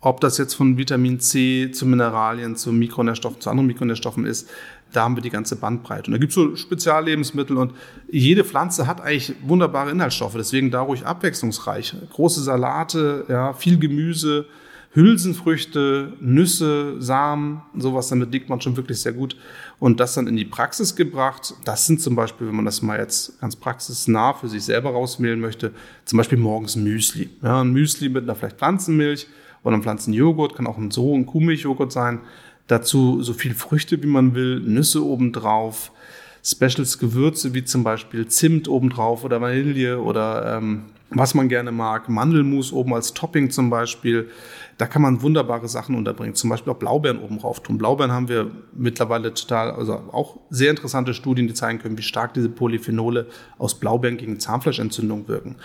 Ob 0.00 0.20
das 0.20 0.38
jetzt 0.38 0.54
von 0.54 0.76
Vitamin 0.76 1.20
C 1.20 1.70
zu 1.70 1.86
Mineralien, 1.86 2.56
zu 2.56 2.72
Mikronährstoffen, 2.72 3.40
zu 3.40 3.50
anderen 3.50 3.68
Mikronährstoffen 3.68 4.24
ist, 4.26 4.48
da 4.92 5.02
haben 5.02 5.16
wir 5.16 5.22
die 5.22 5.30
ganze 5.30 5.56
Bandbreite. 5.56 6.08
Und 6.08 6.12
da 6.12 6.18
gibt 6.18 6.30
es 6.30 6.34
so 6.34 6.56
Speziallebensmittel 6.56 7.56
und 7.56 7.72
jede 8.10 8.44
Pflanze 8.44 8.86
hat 8.86 9.00
eigentlich 9.00 9.34
wunderbare 9.42 9.90
Inhaltsstoffe, 9.90 10.34
deswegen 10.36 10.70
da 10.70 10.80
ruhig 10.80 11.06
abwechslungsreich. 11.06 11.94
Große 12.10 12.42
Salate, 12.42 13.24
ja, 13.28 13.52
viel 13.52 13.78
Gemüse, 13.78 14.46
Hülsenfrüchte, 14.92 16.14
Nüsse, 16.20 17.00
Samen, 17.00 17.62
sowas, 17.76 18.08
damit 18.08 18.32
liegt 18.32 18.48
man 18.48 18.60
schon 18.60 18.76
wirklich 18.76 19.00
sehr 19.00 19.12
gut. 19.12 19.36
Und 19.78 20.00
das 20.00 20.14
dann 20.14 20.26
in 20.26 20.36
die 20.36 20.44
Praxis 20.44 20.96
gebracht, 20.96 21.54
das 21.64 21.86
sind 21.86 22.00
zum 22.00 22.16
Beispiel, 22.16 22.48
wenn 22.48 22.56
man 22.56 22.64
das 22.64 22.82
mal 22.82 22.98
jetzt 22.98 23.40
ganz 23.40 23.54
praxisnah 23.54 24.32
für 24.32 24.48
sich 24.48 24.64
selber 24.64 24.90
rauswählen 24.90 25.38
möchte, 25.38 25.72
zum 26.04 26.16
Beispiel 26.16 26.38
morgens 26.38 26.74
Müsli. 26.74 27.30
Ja, 27.40 27.60
ein 27.60 27.72
Müsli 27.72 28.08
mit 28.08 28.24
einer 28.24 28.34
vielleicht 28.34 28.58
Pflanzenmilch 28.58 29.28
oder 29.62 29.74
einem 29.74 29.82
Pflanzenjoghurt, 29.82 30.56
kann 30.56 30.66
auch 30.66 30.78
ein 30.78 30.90
So- 30.90 31.12
und 31.12 31.26
Kuhmilchjoghurt 31.26 31.92
sein 31.92 32.20
Dazu 32.70 33.20
so 33.20 33.32
viel 33.32 33.52
Früchte, 33.52 34.00
wie 34.00 34.06
man 34.06 34.36
will, 34.36 34.60
Nüsse 34.60 35.04
obendrauf, 35.04 35.90
Specials 36.44 36.98
Gewürze 36.98 37.52
wie 37.52 37.64
zum 37.64 37.82
Beispiel 37.82 38.28
Zimt 38.28 38.68
obendrauf 38.68 39.24
oder 39.24 39.40
Vanille 39.40 40.00
oder 40.00 40.56
ähm, 40.56 40.84
was 41.10 41.34
man 41.34 41.48
gerne 41.48 41.72
mag, 41.72 42.08
Mandelmus 42.08 42.72
oben 42.72 42.94
als 42.94 43.12
Topping 43.12 43.50
zum 43.50 43.70
Beispiel. 43.70 44.28
Da 44.78 44.86
kann 44.86 45.02
man 45.02 45.20
wunderbare 45.20 45.68
Sachen 45.68 45.96
unterbringen. 45.96 46.36
Zum 46.36 46.48
Beispiel 46.48 46.72
auch 46.72 46.78
Blaubeeren 46.78 47.18
oben 47.18 47.40
drauf 47.40 47.60
tun. 47.60 47.76
Blaubeeren 47.76 48.12
haben 48.12 48.28
wir 48.28 48.52
mittlerweile 48.72 49.34
total, 49.34 49.72
also 49.72 49.94
auch 50.12 50.38
sehr 50.48 50.70
interessante 50.70 51.12
Studien, 51.12 51.48
die 51.48 51.54
zeigen 51.54 51.80
können, 51.80 51.98
wie 51.98 52.02
stark 52.02 52.34
diese 52.34 52.48
Polyphenole 52.48 53.26
aus 53.58 53.80
Blaubeeren 53.80 54.16
gegen 54.16 54.38
Zahnfleischentzündung 54.38 55.26
wirken 55.26 55.56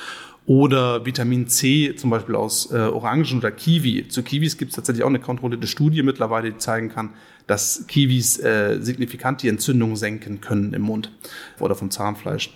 oder 0.45 1.05
Vitamin 1.05 1.47
C 1.47 1.95
zum 1.95 2.12
Beispiel 2.12 2.36
aus 2.36 2.71
äh, 2.71 2.77
Orangen 2.77 3.38
oder 3.38 3.51
Kiwi. 3.51 4.08
Zu 4.08 4.21
Kiwis 4.21 4.58
gibt 4.58 4.71
es 4.71 4.75
tatsächlich 4.75 5.03
auch 5.03 5.10
eine 5.10 5.19
kontrollierte 5.19 5.67
Studie 5.67 6.03
mittlerweile, 6.03 6.51
die 6.51 6.58
zeigen 6.58 6.89
kann, 6.89 7.12
dass 7.47 7.86
Kiwis 7.88 8.39
äh, 8.39 8.77
signifikant 8.79 9.41
die 9.41 9.49
Entzündung 9.49 9.95
senken 9.95 10.41
können 10.41 10.73
im 10.73 10.84
Mund 10.84 11.12
oder 11.60 11.75
vom 11.75 11.89
Zahnfleisch. 11.89 12.53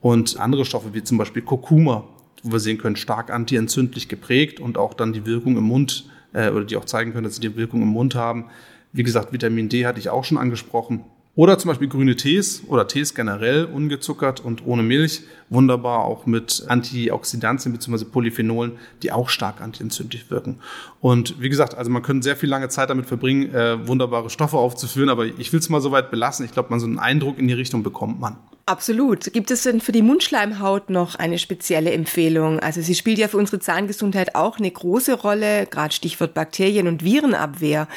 Und 0.00 0.38
andere 0.38 0.64
Stoffe 0.64 0.94
wie 0.94 1.02
zum 1.02 1.18
Beispiel 1.18 1.42
Kurkuma, 1.42 2.04
wo 2.42 2.52
wir 2.52 2.60
sehen 2.60 2.78
können, 2.78 2.96
stark 2.96 3.30
antientzündlich 3.30 4.08
geprägt 4.08 4.60
und 4.60 4.78
auch 4.78 4.94
dann 4.94 5.12
die 5.12 5.26
Wirkung 5.26 5.56
im 5.56 5.64
Mund 5.64 6.06
äh, 6.32 6.50
oder 6.50 6.64
die 6.64 6.76
auch 6.76 6.84
zeigen 6.84 7.12
können, 7.12 7.24
dass 7.24 7.36
sie 7.36 7.40
die 7.40 7.56
Wirkung 7.56 7.82
im 7.82 7.88
Mund 7.88 8.14
haben. 8.14 8.46
Wie 8.92 9.02
gesagt, 9.02 9.32
Vitamin 9.32 9.68
D 9.68 9.86
hatte 9.86 9.98
ich 9.98 10.10
auch 10.10 10.24
schon 10.24 10.38
angesprochen. 10.38 11.04
Oder 11.34 11.58
zum 11.58 11.70
Beispiel 11.70 11.88
grüne 11.88 12.14
Tees 12.14 12.62
oder 12.68 12.86
Tees 12.86 13.14
generell 13.14 13.64
ungezuckert 13.64 14.40
und 14.40 14.66
ohne 14.66 14.82
Milch. 14.82 15.22
Wunderbar 15.48 16.04
auch 16.04 16.26
mit 16.26 16.64
Antioxidantien 16.68 17.72
bzw. 17.72 18.04
Polyphenolen, 18.04 18.72
die 19.02 19.12
auch 19.12 19.30
stark 19.30 19.62
antientzündlich 19.62 20.30
wirken. 20.30 20.58
Und 21.00 21.40
wie 21.40 21.48
gesagt, 21.48 21.74
also 21.74 21.90
man 21.90 22.02
könnte 22.02 22.24
sehr 22.24 22.36
viel 22.36 22.50
lange 22.50 22.68
Zeit 22.68 22.90
damit 22.90 23.06
verbringen, 23.06 23.54
äh, 23.54 23.86
wunderbare 23.88 24.28
Stoffe 24.28 24.58
aufzuführen, 24.58 25.08
aber 25.08 25.24
ich 25.24 25.50
will 25.54 25.60
es 25.60 25.70
mal 25.70 25.80
so 25.80 25.90
weit 25.90 26.10
belassen. 26.10 26.44
Ich 26.44 26.52
glaube, 26.52 26.68
man 26.68 26.80
so 26.80 26.86
einen 26.86 26.98
Eindruck 26.98 27.38
in 27.38 27.48
die 27.48 27.54
Richtung 27.54 27.82
bekommt 27.82 28.20
man. 28.20 28.36
Absolut. 28.64 29.32
Gibt 29.32 29.50
es 29.50 29.64
denn 29.64 29.80
für 29.80 29.90
die 29.90 30.02
Mundschleimhaut 30.02 30.88
noch 30.88 31.16
eine 31.16 31.38
spezielle 31.38 31.90
Empfehlung? 31.92 32.60
Also 32.60 32.80
sie 32.80 32.94
spielt 32.94 33.18
ja 33.18 33.26
für 33.26 33.38
unsere 33.38 33.58
Zahngesundheit 33.58 34.36
auch 34.36 34.58
eine 34.58 34.70
große 34.70 35.14
Rolle, 35.14 35.66
gerade 35.66 35.92
Stichwort 35.92 36.32
Bakterien- 36.32 36.86
und 36.86 37.02
Virenabwehr. 37.02 37.88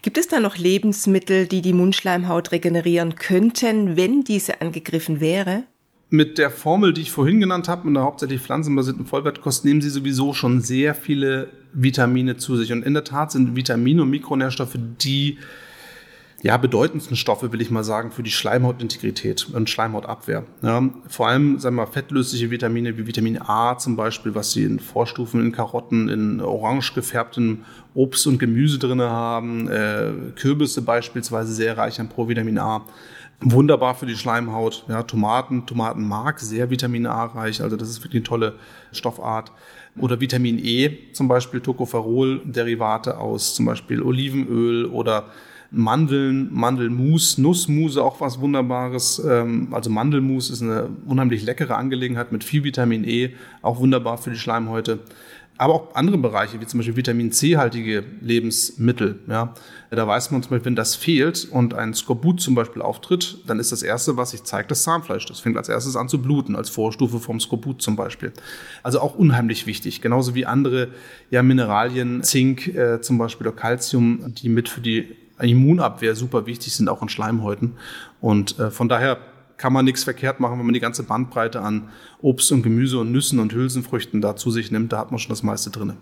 Gibt 0.00 0.16
es 0.16 0.28
da 0.28 0.40
noch 0.40 0.56
Lebensmittel, 0.56 1.46
die 1.46 1.60
die 1.60 1.74
Mundschleimhaut 1.74 2.52
regenerieren 2.52 3.16
könnten, 3.16 3.96
wenn 3.96 4.24
diese 4.24 4.62
angegriffen 4.62 5.20
wäre? 5.20 5.64
Mit 6.08 6.38
der 6.38 6.50
Formel, 6.50 6.94
die 6.94 7.02
ich 7.02 7.10
vorhin 7.10 7.40
genannt 7.40 7.68
habe, 7.68 7.86
mit 7.86 7.96
der 7.96 8.04
hauptsächlich 8.04 8.40
pflanzenbasierten 8.40 9.04
Vollwertkost, 9.04 9.64
nehmen 9.64 9.82
Sie 9.82 9.90
sowieso 9.90 10.32
schon 10.32 10.60
sehr 10.62 10.94
viele 10.94 11.48
Vitamine 11.74 12.36
zu 12.38 12.56
sich. 12.56 12.72
Und 12.72 12.84
in 12.84 12.94
der 12.94 13.04
Tat 13.04 13.32
sind 13.32 13.56
Vitamine 13.56 14.02
und 14.02 14.10
Mikronährstoffe 14.10 14.78
die 15.02 15.38
ja, 16.44 16.58
bedeutendsten 16.58 17.16
Stoffe, 17.16 17.52
will 17.52 17.62
ich 17.62 17.70
mal 17.70 17.84
sagen, 17.84 18.10
für 18.10 18.22
die 18.22 18.30
Schleimhautintegrität 18.30 19.48
und 19.54 19.70
Schleimhautabwehr. 19.70 20.44
Ja, 20.60 20.90
vor 21.08 21.28
allem, 21.28 21.58
sagen 21.58 21.76
wir 21.76 21.86
mal, 21.86 21.90
fettlösliche 21.90 22.50
Vitamine 22.50 22.98
wie 22.98 23.06
Vitamin 23.06 23.40
A 23.40 23.78
zum 23.78 23.96
Beispiel, 23.96 24.34
was 24.34 24.52
sie 24.52 24.64
in 24.64 24.78
Vorstufen 24.78 25.40
in 25.40 25.52
Karotten, 25.52 26.10
in 26.10 26.42
orange 26.42 26.92
gefärbtem 26.92 27.64
Obst 27.94 28.26
und 28.26 28.38
Gemüse 28.38 28.78
drinne 28.78 29.08
haben, 29.08 29.70
äh, 29.70 30.12
Kürbisse 30.36 30.82
beispielsweise 30.82 31.50
sehr 31.50 31.78
reich 31.78 31.98
an 31.98 32.10
Provitamin 32.10 32.58
A. 32.58 32.84
Wunderbar 33.40 33.94
für 33.94 34.04
die 34.04 34.14
Schleimhaut. 34.14 34.84
Ja, 34.86 35.02
Tomaten, 35.02 35.64
Tomatenmark, 35.64 36.40
sehr 36.40 36.68
Vitamin 36.68 37.06
A 37.06 37.24
reich. 37.24 37.62
Also 37.62 37.76
das 37.76 37.88
ist 37.88 38.00
wirklich 38.00 38.20
eine 38.20 38.28
tolle 38.28 38.56
Stoffart. 38.92 39.50
Oder 39.98 40.20
Vitamin 40.20 40.58
E, 40.58 41.10
zum 41.14 41.26
Beispiel 41.26 41.60
Tocopherol-Derivate 41.62 43.16
aus 43.16 43.54
zum 43.54 43.64
Beispiel 43.64 44.02
Olivenöl 44.02 44.84
oder 44.84 45.30
Mandeln, 45.76 46.48
Mandelmus, 46.52 47.38
Nussmuse, 47.38 48.02
auch 48.02 48.20
was 48.20 48.40
Wunderbares. 48.40 49.22
Ähm, 49.26 49.68
also 49.72 49.90
Mandelmus 49.90 50.50
ist 50.50 50.62
eine 50.62 50.88
unheimlich 51.06 51.42
leckere 51.44 51.76
Angelegenheit 51.76 52.32
mit 52.32 52.44
viel 52.44 52.64
Vitamin 52.64 53.04
E, 53.04 53.34
auch 53.62 53.80
wunderbar 53.80 54.18
für 54.18 54.30
die 54.30 54.38
Schleimhäute. 54.38 55.00
Aber 55.56 55.74
auch 55.74 55.94
andere 55.94 56.18
Bereiche, 56.18 56.60
wie 56.60 56.66
zum 56.66 56.78
Beispiel 56.78 56.96
Vitamin 56.96 57.30
C-haltige 57.30 58.02
Lebensmittel. 58.20 59.20
Ja. 59.28 59.54
Da 59.90 60.06
weiß 60.06 60.32
man 60.32 60.42
zum 60.42 60.50
Beispiel, 60.50 60.66
wenn 60.66 60.74
das 60.74 60.96
fehlt 60.96 61.46
und 61.48 61.74
ein 61.74 61.94
Skorbut 61.94 62.40
zum 62.40 62.56
Beispiel 62.56 62.82
auftritt, 62.82 63.38
dann 63.46 63.60
ist 63.60 63.70
das 63.70 63.84
Erste, 63.84 64.16
was 64.16 64.32
sich 64.32 64.42
zeigt, 64.42 64.72
das 64.72 64.82
Zahnfleisch. 64.82 65.26
Das 65.26 65.38
fängt 65.38 65.56
als 65.56 65.68
erstes 65.68 65.94
an 65.94 66.08
zu 66.08 66.20
bluten, 66.20 66.56
als 66.56 66.70
Vorstufe 66.70 67.20
vom 67.20 67.38
Skorbut 67.38 67.82
zum 67.82 67.94
Beispiel. 67.94 68.32
Also 68.82 68.98
auch 68.98 69.14
unheimlich 69.14 69.68
wichtig. 69.68 70.00
Genauso 70.00 70.34
wie 70.34 70.44
andere 70.44 70.88
ja, 71.30 71.44
Mineralien, 71.44 72.24
Zink 72.24 72.74
äh, 72.74 73.00
zum 73.00 73.18
Beispiel 73.18 73.46
oder 73.46 73.56
Calcium, 73.56 74.34
die 74.34 74.48
mit 74.48 74.68
für 74.68 74.80
die 74.80 75.06
Immunabwehr 75.40 76.14
super 76.14 76.46
wichtig 76.46 76.74
sind, 76.74 76.88
auch 76.88 77.02
in 77.02 77.08
Schleimhäuten. 77.08 77.72
Und 78.20 78.58
äh, 78.58 78.70
von 78.70 78.88
daher 78.88 79.18
kann 79.56 79.72
man 79.72 79.84
nichts 79.84 80.04
verkehrt 80.04 80.40
machen, 80.40 80.58
wenn 80.58 80.66
man 80.66 80.74
die 80.74 80.80
ganze 80.80 81.04
Bandbreite 81.04 81.60
an 81.60 81.88
Obst 82.20 82.50
und 82.52 82.62
Gemüse 82.62 82.98
und 82.98 83.12
Nüssen 83.12 83.38
und 83.38 83.52
Hülsenfrüchten 83.52 84.20
da 84.20 84.36
zu 84.36 84.50
sich 84.50 84.70
nimmt. 84.70 84.92
Da 84.92 84.98
hat 84.98 85.10
man 85.10 85.18
schon 85.18 85.30
das 85.30 85.42
meiste 85.42 85.70
drin. 85.70 85.94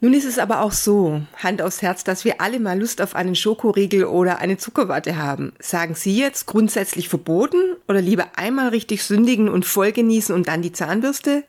Nun 0.00 0.14
ist 0.14 0.24
es 0.24 0.40
aber 0.40 0.62
auch 0.62 0.72
so, 0.72 1.22
Hand 1.36 1.62
aufs 1.62 1.80
Herz, 1.80 2.02
dass 2.02 2.24
wir 2.24 2.40
alle 2.40 2.58
mal 2.58 2.78
Lust 2.78 3.00
auf 3.00 3.14
einen 3.14 3.36
Schokoriegel 3.36 4.04
oder 4.04 4.40
eine 4.40 4.56
Zuckerwatte 4.56 5.16
haben. 5.16 5.52
Sagen 5.60 5.94
Sie 5.94 6.18
jetzt 6.18 6.46
grundsätzlich 6.46 7.08
verboten 7.08 7.76
oder 7.86 8.00
lieber 8.00 8.26
einmal 8.34 8.70
richtig 8.70 9.04
sündigen 9.04 9.48
und 9.48 9.64
voll 9.64 9.92
genießen 9.92 10.34
und 10.34 10.48
dann 10.48 10.60
die 10.60 10.72
Zahnbürste? 10.72 11.44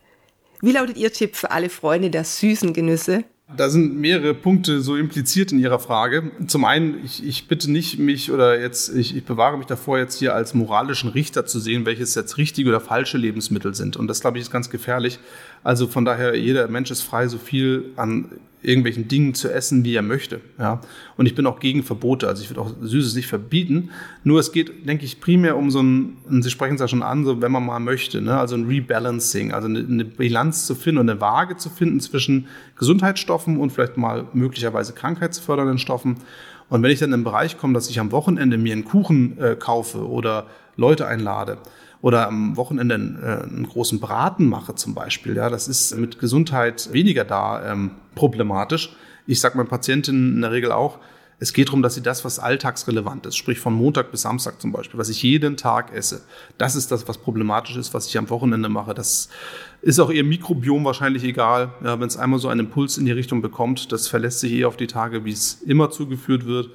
Wie 0.60 0.70
lautet 0.70 0.96
Ihr 0.96 1.12
Tipp 1.12 1.34
für 1.34 1.50
alle 1.50 1.68
Freunde 1.68 2.10
der 2.10 2.22
süßen 2.22 2.72
Genüsse? 2.72 3.24
Da 3.56 3.68
sind 3.68 3.96
mehrere 3.96 4.32
Punkte 4.32 4.80
so 4.80 4.96
impliziert 4.96 5.52
in 5.52 5.58
Ihrer 5.58 5.78
Frage. 5.78 6.32
Zum 6.46 6.64
einen, 6.64 7.04
ich, 7.04 7.24
ich 7.24 7.46
bitte 7.46 7.70
nicht 7.70 7.98
mich 7.98 8.32
oder 8.32 8.58
jetzt, 8.58 8.88
ich, 8.88 9.14
ich 9.14 9.24
bewahre 9.24 9.58
mich 9.58 9.66
davor, 9.66 9.98
jetzt 9.98 10.18
hier 10.18 10.34
als 10.34 10.54
moralischen 10.54 11.10
Richter 11.10 11.44
zu 11.44 11.60
sehen, 11.60 11.84
welches 11.84 12.14
jetzt 12.14 12.38
richtige 12.38 12.70
oder 12.70 12.80
falsche 12.80 13.18
Lebensmittel 13.18 13.74
sind. 13.74 13.96
Und 13.96 14.08
das, 14.08 14.22
glaube 14.22 14.38
ich, 14.38 14.44
ist 14.44 14.50
ganz 14.50 14.70
gefährlich. 14.70 15.18
Also 15.62 15.86
von 15.86 16.06
daher, 16.06 16.36
jeder 16.36 16.66
Mensch 16.68 16.90
ist 16.90 17.02
frei, 17.02 17.28
so 17.28 17.36
viel 17.36 17.92
an 17.96 18.30
irgendwelchen 18.64 19.08
Dingen 19.08 19.34
zu 19.34 19.52
essen, 19.52 19.84
wie 19.84 19.94
er 19.94 20.02
möchte. 20.02 20.40
Ja. 20.58 20.80
Und 21.16 21.26
ich 21.26 21.34
bin 21.34 21.46
auch 21.46 21.60
gegen 21.60 21.82
Verbote. 21.82 22.26
Also 22.26 22.42
ich 22.42 22.50
würde 22.50 22.60
auch 22.62 22.72
Süßes 22.80 23.14
nicht 23.14 23.26
verbieten. 23.26 23.90
Nur 24.24 24.40
es 24.40 24.52
geht, 24.52 24.88
denke 24.88 25.04
ich, 25.04 25.20
primär 25.20 25.56
um 25.56 25.70
so 25.70 25.82
ein, 25.82 26.16
und 26.28 26.42
Sie 26.42 26.50
sprechen 26.50 26.74
es 26.74 26.80
ja 26.80 26.88
schon 26.88 27.02
an, 27.02 27.24
so 27.24 27.42
wenn 27.42 27.52
man 27.52 27.64
mal 27.64 27.78
möchte, 27.78 28.20
ne? 28.20 28.38
also 28.38 28.56
ein 28.56 28.66
Rebalancing, 28.66 29.52
also 29.52 29.68
eine, 29.68 29.80
eine 29.80 30.04
Bilanz 30.04 30.66
zu 30.66 30.74
finden 30.74 31.00
und 31.00 31.10
eine 31.10 31.20
Waage 31.20 31.56
zu 31.56 31.70
finden 31.70 32.00
zwischen 32.00 32.48
Gesundheitsstoffen 32.78 33.58
und 33.58 33.70
vielleicht 33.70 33.96
mal 33.96 34.26
möglicherweise 34.32 34.92
krankheitsfördernden 34.94 35.78
Stoffen. 35.78 36.16
Und 36.68 36.82
wenn 36.82 36.90
ich 36.90 36.98
dann 36.98 37.12
in 37.12 37.20
den 37.20 37.24
Bereich 37.24 37.58
komme, 37.58 37.74
dass 37.74 37.90
ich 37.90 38.00
am 38.00 38.12
Wochenende 38.12 38.56
mir 38.58 38.72
einen 38.72 38.84
Kuchen 38.84 39.38
äh, 39.38 39.56
kaufe 39.56 40.08
oder 40.08 40.46
Leute 40.76 41.06
einlade, 41.06 41.58
oder 42.04 42.26
am 42.28 42.58
Wochenende 42.58 42.96
einen, 42.96 43.18
äh, 43.22 43.44
einen 43.44 43.66
großen 43.66 43.98
Braten 43.98 44.46
mache 44.46 44.74
zum 44.74 44.94
Beispiel, 44.94 45.36
ja, 45.36 45.48
das 45.48 45.68
ist 45.68 45.96
mit 45.96 46.18
Gesundheit 46.18 46.92
weniger 46.92 47.24
da 47.24 47.72
ähm, 47.72 47.92
problematisch. 48.14 48.94
Ich 49.26 49.40
sage 49.40 49.56
meinen 49.56 49.68
Patientinnen 49.68 50.34
in 50.34 50.42
der 50.42 50.52
Regel 50.52 50.70
auch, 50.70 50.98
es 51.38 51.54
geht 51.54 51.68
darum, 51.68 51.80
dass 51.80 51.94
sie 51.94 52.02
das, 52.02 52.22
was 52.22 52.38
alltagsrelevant 52.38 53.24
ist, 53.24 53.36
sprich 53.36 53.58
von 53.58 53.72
Montag 53.72 54.10
bis 54.10 54.20
Samstag 54.20 54.60
zum 54.60 54.70
Beispiel, 54.70 55.00
was 55.00 55.08
ich 55.08 55.22
jeden 55.22 55.56
Tag 55.56 55.94
esse, 55.94 56.20
das 56.58 56.76
ist 56.76 56.92
das, 56.92 57.08
was 57.08 57.16
problematisch 57.16 57.76
ist, 57.76 57.94
was 57.94 58.06
ich 58.06 58.18
am 58.18 58.28
Wochenende 58.28 58.68
mache. 58.68 58.92
Das 58.92 59.30
ist 59.80 59.98
auch 59.98 60.10
ihr 60.10 60.24
Mikrobiom 60.24 60.84
wahrscheinlich 60.84 61.24
egal. 61.24 61.72
Ja, 61.82 61.98
Wenn 61.98 62.06
es 62.06 62.18
einmal 62.18 62.38
so 62.38 62.48
einen 62.48 62.66
Impuls 62.66 62.98
in 62.98 63.06
die 63.06 63.12
Richtung 63.12 63.40
bekommt, 63.40 63.92
das 63.92 64.08
verlässt 64.08 64.40
sich 64.40 64.52
eh 64.52 64.66
auf 64.66 64.76
die 64.76 64.88
Tage, 64.88 65.24
wie 65.24 65.32
es 65.32 65.62
immer 65.62 65.90
zugeführt 65.90 66.44
wird. 66.44 66.68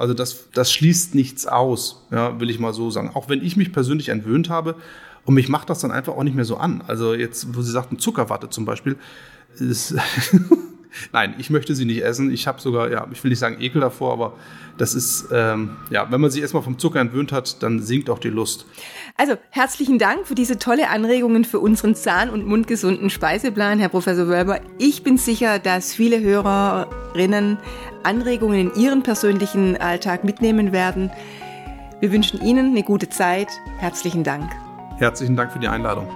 Also 0.00 0.14
das, 0.14 0.46
das 0.54 0.72
schließt 0.72 1.14
nichts 1.14 1.46
aus, 1.46 2.06
ja, 2.10 2.40
will 2.40 2.48
ich 2.48 2.58
mal 2.58 2.72
so 2.72 2.90
sagen. 2.90 3.10
Auch 3.12 3.28
wenn 3.28 3.44
ich 3.44 3.58
mich 3.58 3.70
persönlich 3.70 4.08
entwöhnt 4.08 4.48
habe 4.48 4.76
und 5.26 5.34
mich 5.34 5.50
macht 5.50 5.68
das 5.68 5.80
dann 5.80 5.92
einfach 5.92 6.14
auch 6.14 6.22
nicht 6.22 6.34
mehr 6.34 6.46
so 6.46 6.56
an. 6.56 6.82
Also 6.86 7.12
jetzt, 7.12 7.54
wo 7.54 7.60
Sie 7.60 7.70
sagten 7.70 7.98
Zuckerwatte 7.98 8.48
zum 8.48 8.64
Beispiel, 8.64 8.96
ist 9.58 9.94
Nein, 11.12 11.34
ich 11.38 11.50
möchte 11.50 11.74
sie 11.74 11.84
nicht 11.84 12.02
essen. 12.02 12.30
Ich 12.30 12.46
habe 12.46 12.60
sogar, 12.60 12.90
ja, 12.90 13.06
ich 13.12 13.22
will 13.22 13.30
nicht 13.30 13.38
sagen 13.38 13.60
Ekel 13.60 13.80
davor, 13.80 14.12
aber 14.12 14.32
das 14.78 14.94
ist, 14.94 15.28
ähm, 15.32 15.76
ja, 15.90 16.10
wenn 16.10 16.20
man 16.20 16.30
sich 16.30 16.40
erstmal 16.40 16.62
vom 16.62 16.78
Zucker 16.78 17.00
entwöhnt 17.00 17.32
hat, 17.32 17.62
dann 17.62 17.80
sinkt 17.80 18.08
auch 18.10 18.18
die 18.18 18.28
Lust. 18.28 18.66
Also 19.16 19.34
herzlichen 19.50 19.98
Dank 19.98 20.26
für 20.26 20.34
diese 20.34 20.58
tolle 20.58 20.88
Anregungen 20.88 21.44
für 21.44 21.60
unseren 21.60 21.94
zahn- 21.94 22.30
und 22.30 22.46
mundgesunden 22.46 23.10
Speiseplan, 23.10 23.78
Herr 23.78 23.90
Professor 23.90 24.28
Wölber. 24.28 24.60
Ich 24.78 25.02
bin 25.02 25.18
sicher, 25.18 25.58
dass 25.58 25.92
viele 25.92 26.20
Hörerinnen 26.20 27.58
Anregungen 28.02 28.70
in 28.70 28.74
ihren 28.80 29.02
persönlichen 29.02 29.76
Alltag 29.76 30.24
mitnehmen 30.24 30.72
werden. 30.72 31.10
Wir 32.00 32.12
wünschen 32.12 32.40
Ihnen 32.40 32.70
eine 32.70 32.82
gute 32.82 33.10
Zeit. 33.10 33.48
Herzlichen 33.78 34.24
Dank. 34.24 34.50
Herzlichen 34.96 35.36
Dank 35.36 35.52
für 35.52 35.58
die 35.58 35.68
Einladung. 35.68 36.08